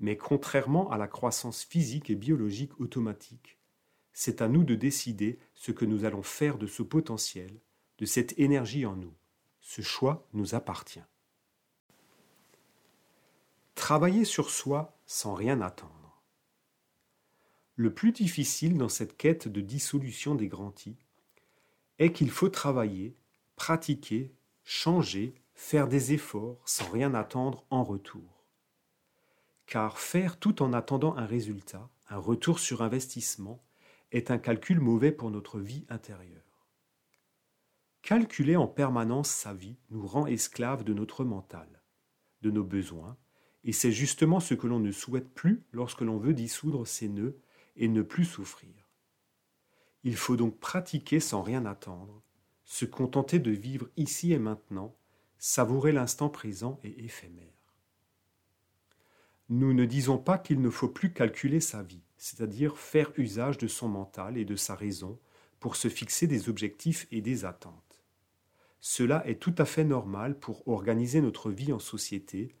Mais 0.00 0.16
contrairement 0.16 0.90
à 0.90 0.96
la 0.96 1.06
croissance 1.06 1.64
physique 1.64 2.08
et 2.08 2.14
biologique 2.14 2.80
automatique, 2.80 3.58
c'est 4.14 4.40
à 4.40 4.48
nous 4.48 4.64
de 4.64 4.74
décider 4.74 5.38
ce 5.52 5.70
que 5.70 5.84
nous 5.84 6.06
allons 6.06 6.22
faire 6.22 6.56
de 6.56 6.66
ce 6.66 6.82
potentiel 6.82 7.60
de 7.98 8.06
cette 8.06 8.38
énergie 8.38 8.86
en 8.86 8.96
nous. 8.96 9.12
Ce 9.60 9.82
choix 9.82 10.26
nous 10.32 10.54
appartient. 10.54 11.04
Travailler 13.74 14.24
sur 14.24 14.48
soi 14.48 14.98
sans 15.04 15.34
rien 15.34 15.60
attendre. 15.60 16.22
Le 17.74 17.92
plus 17.92 18.12
difficile 18.12 18.78
dans 18.78 18.88
cette 18.88 19.18
quête 19.18 19.46
de 19.46 19.60
dissolution 19.60 20.34
des 20.34 20.48
grands-i 20.48 20.96
est 21.98 22.12
qu'il 22.12 22.30
faut 22.30 22.48
travailler, 22.48 23.16
pratiquer, 23.56 24.32
changer, 24.64 25.34
faire 25.54 25.88
des 25.88 26.12
efforts 26.12 26.60
sans 26.66 26.88
rien 26.90 27.14
attendre 27.14 27.64
en 27.70 27.82
retour. 27.82 28.44
Car 29.66 29.98
faire 29.98 30.38
tout 30.38 30.62
en 30.62 30.72
attendant 30.72 31.16
un 31.16 31.26
résultat, 31.26 31.88
un 32.08 32.18
retour 32.18 32.58
sur 32.58 32.82
investissement, 32.82 33.62
est 34.12 34.30
un 34.30 34.38
calcul 34.38 34.80
mauvais 34.80 35.12
pour 35.12 35.30
notre 35.30 35.58
vie 35.58 35.84
intérieure. 35.88 36.42
Calculer 38.02 38.54
en 38.54 38.68
permanence 38.68 39.30
sa 39.30 39.52
vie 39.52 39.76
nous 39.90 40.06
rend 40.06 40.26
esclaves 40.26 40.84
de 40.84 40.94
notre 40.94 41.24
mental, 41.24 41.66
de 42.42 42.52
nos 42.52 42.62
besoins, 42.62 43.16
et 43.64 43.72
c'est 43.72 43.90
justement 43.90 44.38
ce 44.38 44.54
que 44.54 44.68
l'on 44.68 44.78
ne 44.78 44.92
souhaite 44.92 45.28
plus 45.34 45.64
lorsque 45.72 46.02
l'on 46.02 46.18
veut 46.18 46.34
dissoudre 46.34 46.86
ses 46.86 47.08
nœuds 47.08 47.40
et 47.74 47.88
ne 47.88 48.02
plus 48.02 48.24
souffrir. 48.24 48.75
Il 50.06 50.14
faut 50.14 50.36
donc 50.36 50.60
pratiquer 50.60 51.18
sans 51.18 51.42
rien 51.42 51.66
attendre, 51.66 52.22
se 52.64 52.84
contenter 52.84 53.40
de 53.40 53.50
vivre 53.50 53.88
ici 53.96 54.32
et 54.32 54.38
maintenant, 54.38 54.94
savourer 55.36 55.90
l'instant 55.90 56.28
présent 56.28 56.78
et 56.84 57.04
éphémère. 57.04 57.74
Nous 59.48 59.74
ne 59.74 59.84
disons 59.84 60.16
pas 60.16 60.38
qu'il 60.38 60.60
ne 60.60 60.70
faut 60.70 60.86
plus 60.86 61.12
calculer 61.12 61.58
sa 61.58 61.82
vie, 61.82 62.04
c'est-à-dire 62.18 62.78
faire 62.78 63.10
usage 63.16 63.58
de 63.58 63.66
son 63.66 63.88
mental 63.88 64.38
et 64.38 64.44
de 64.44 64.54
sa 64.54 64.76
raison 64.76 65.18
pour 65.58 65.74
se 65.74 65.88
fixer 65.88 66.28
des 66.28 66.48
objectifs 66.48 67.08
et 67.10 67.20
des 67.20 67.44
attentes. 67.44 68.00
Cela 68.78 69.26
est 69.26 69.42
tout 69.42 69.56
à 69.58 69.64
fait 69.64 69.82
normal 69.82 70.38
pour 70.38 70.68
organiser 70.68 71.20
notre 71.20 71.50
vie 71.50 71.72
en 71.72 71.80
société, 71.80 72.54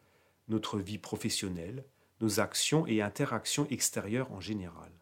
notre 0.48 0.80
vie 0.80 0.98
professionnelle, 0.98 1.84
nos 2.20 2.40
actions 2.40 2.88
et 2.88 3.02
interactions 3.02 3.68
extérieures 3.70 4.32
en 4.32 4.40
général. 4.40 4.95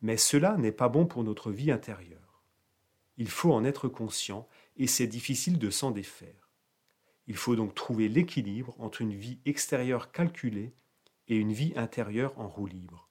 Mais 0.00 0.16
cela 0.16 0.56
n'est 0.56 0.72
pas 0.72 0.88
bon 0.88 1.06
pour 1.06 1.24
notre 1.24 1.50
vie 1.50 1.70
intérieure. 1.70 2.42
Il 3.16 3.28
faut 3.28 3.52
en 3.52 3.64
être 3.64 3.88
conscient 3.88 4.48
et 4.76 4.86
c'est 4.86 5.08
difficile 5.08 5.58
de 5.58 5.70
s'en 5.70 5.90
défaire. 5.90 6.48
Il 7.26 7.36
faut 7.36 7.56
donc 7.56 7.74
trouver 7.74 8.08
l'équilibre 8.08 8.74
entre 8.78 9.02
une 9.02 9.14
vie 9.14 9.40
extérieure 9.44 10.12
calculée 10.12 10.72
et 11.26 11.36
une 11.36 11.52
vie 11.52 11.74
intérieure 11.76 12.38
en 12.38 12.48
roue 12.48 12.66
libre. 12.66 13.08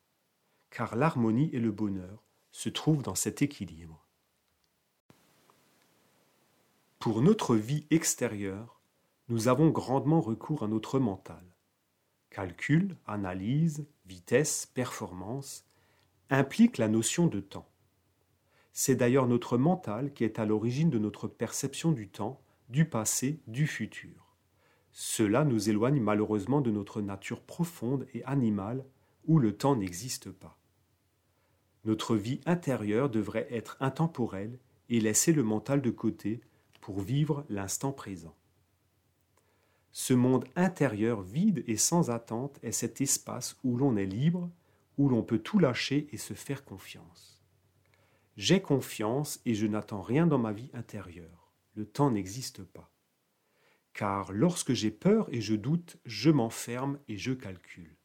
Car 0.69 0.95
l'harmonie 0.95 1.49
et 1.53 1.59
le 1.59 1.71
bonheur 1.71 2.23
se 2.51 2.69
trouvent 2.69 3.03
dans 3.03 3.15
cet 3.15 3.41
équilibre. 3.41 4.07
Pour 6.99 7.21
notre 7.21 7.55
vie 7.55 7.85
extérieure, 7.91 8.81
nous 9.29 9.49
avons 9.49 9.69
grandement 9.69 10.21
recours 10.21 10.63
à 10.63 10.67
notre 10.67 10.99
mental. 10.99 11.43
Calcul, 12.29 12.97
analyse, 13.05 13.85
vitesse, 14.05 14.65
performance 14.65 15.66
impliquent 16.29 16.77
la 16.77 16.87
notion 16.87 17.27
de 17.27 17.39
temps. 17.39 17.69
C'est 18.73 18.95
d'ailleurs 18.95 19.27
notre 19.27 19.57
mental 19.57 20.13
qui 20.13 20.23
est 20.23 20.39
à 20.39 20.45
l'origine 20.45 20.89
de 20.89 20.99
notre 20.99 21.27
perception 21.27 21.91
du 21.91 22.09
temps, 22.09 22.41
du 22.69 22.85
passé, 22.85 23.39
du 23.47 23.65
futur. 23.65 24.35
Cela 24.91 25.45
nous 25.45 25.69
éloigne 25.69 26.01
malheureusement 26.01 26.61
de 26.61 26.71
notre 26.71 27.01
nature 27.01 27.41
profonde 27.41 28.07
et 28.13 28.23
animale 28.23 28.85
où 29.25 29.39
le 29.39 29.55
temps 29.55 29.75
n'existe 29.75 30.31
pas. 30.31 30.57
Notre 31.85 32.15
vie 32.15 32.41
intérieure 32.45 33.09
devrait 33.09 33.47
être 33.49 33.77
intemporelle 33.79 34.59
et 34.89 34.99
laisser 34.99 35.33
le 35.33 35.43
mental 35.43 35.81
de 35.81 35.91
côté 35.91 36.41
pour 36.81 36.99
vivre 36.99 37.45
l'instant 37.49 37.91
présent. 37.91 38.35
Ce 39.91 40.13
monde 40.13 40.45
intérieur 40.55 41.21
vide 41.21 41.63
et 41.67 41.77
sans 41.77 42.09
attente 42.09 42.59
est 42.61 42.71
cet 42.71 43.01
espace 43.01 43.57
où 43.63 43.77
l'on 43.77 43.97
est 43.97 44.05
libre, 44.05 44.49
où 44.97 45.09
l'on 45.09 45.23
peut 45.23 45.39
tout 45.39 45.59
lâcher 45.59 46.07
et 46.11 46.17
se 46.17 46.33
faire 46.33 46.65
confiance. 46.65 47.43
J'ai 48.35 48.61
confiance 48.61 49.39
et 49.45 49.55
je 49.55 49.65
n'attends 49.65 50.01
rien 50.01 50.27
dans 50.27 50.37
ma 50.37 50.53
vie 50.53 50.69
intérieure. 50.73 51.53
Le 51.73 51.85
temps 51.85 52.11
n'existe 52.11 52.63
pas. 52.63 52.91
Car 53.93 54.31
lorsque 54.31 54.73
j'ai 54.73 54.91
peur 54.91 55.27
et 55.31 55.41
je 55.41 55.55
doute, 55.55 55.97
je 56.05 56.29
m'enferme 56.29 56.99
et 57.07 57.17
je 57.17 57.33
calcule. 57.33 57.97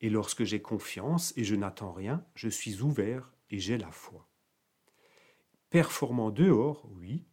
Et 0.00 0.10
lorsque 0.10 0.44
j'ai 0.44 0.62
confiance 0.62 1.32
et 1.36 1.44
je 1.44 1.54
n'attends 1.54 1.92
rien, 1.92 2.24
je 2.34 2.48
suis 2.48 2.80
ouvert 2.80 3.32
et 3.50 3.58
j'ai 3.58 3.78
la 3.78 3.90
foi. 3.90 4.28
Performant 5.70 6.30
dehors, 6.30 6.88
oui, 6.90 7.26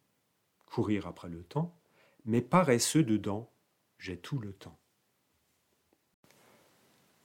courir 0.66 1.08
après 1.08 1.30
le 1.30 1.44
temps, 1.44 1.80
mais 2.26 2.42
paresseux 2.42 3.04
dedans, 3.04 3.52
j'ai 3.98 4.18
tout 4.18 4.40
le 4.40 4.54
temps. 4.54 4.80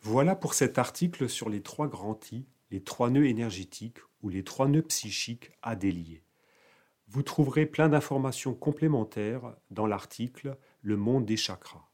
Voilà 0.07 0.37
pour 0.37 0.53
cet 0.53 0.77
article 0.77 1.31
sur 1.31 1.49
les 1.49 1.63
trois 1.63 1.89
grands 1.89 2.21
I, 2.31 2.45
les 2.71 2.85
trois 2.85 3.09
nœuds 3.09 3.27
énergétiques 3.27 4.01
ou 4.21 4.29
les 4.29 4.45
trois 4.45 4.69
nœuds 4.69 4.83
psychiques 4.83 5.53
à 5.63 5.77
délier. 5.77 6.23
Vous 7.09 7.23
trouverez 7.23 7.65
plein 7.65 7.89
d'informations 7.89 8.53
complémentaires 8.53 9.57
dans 9.71 9.87
l'article 9.87 10.59
Le 10.83 10.99
monde 10.99 11.25
des 11.25 11.39
chakras. 11.39 11.89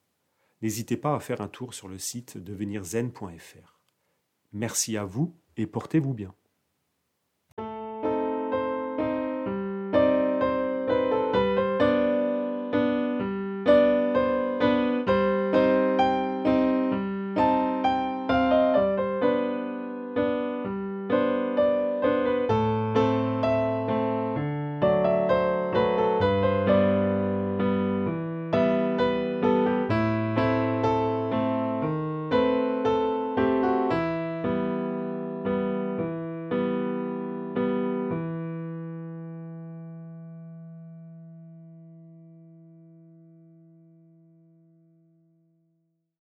N'hésitez 0.61 0.97
pas 0.97 1.15
à 1.15 1.21
faire 1.21 1.41
un 1.41 1.47
tour 1.47 1.73
sur 1.73 1.87
le 1.87 1.99
site 1.99 2.37
devenirzen.fr. 2.37 3.81
Merci 4.53 4.97
à 4.97 5.05
vous 5.05 5.37
et 5.57 5.69
portez-vous 5.69 6.13
bien. 6.13 6.35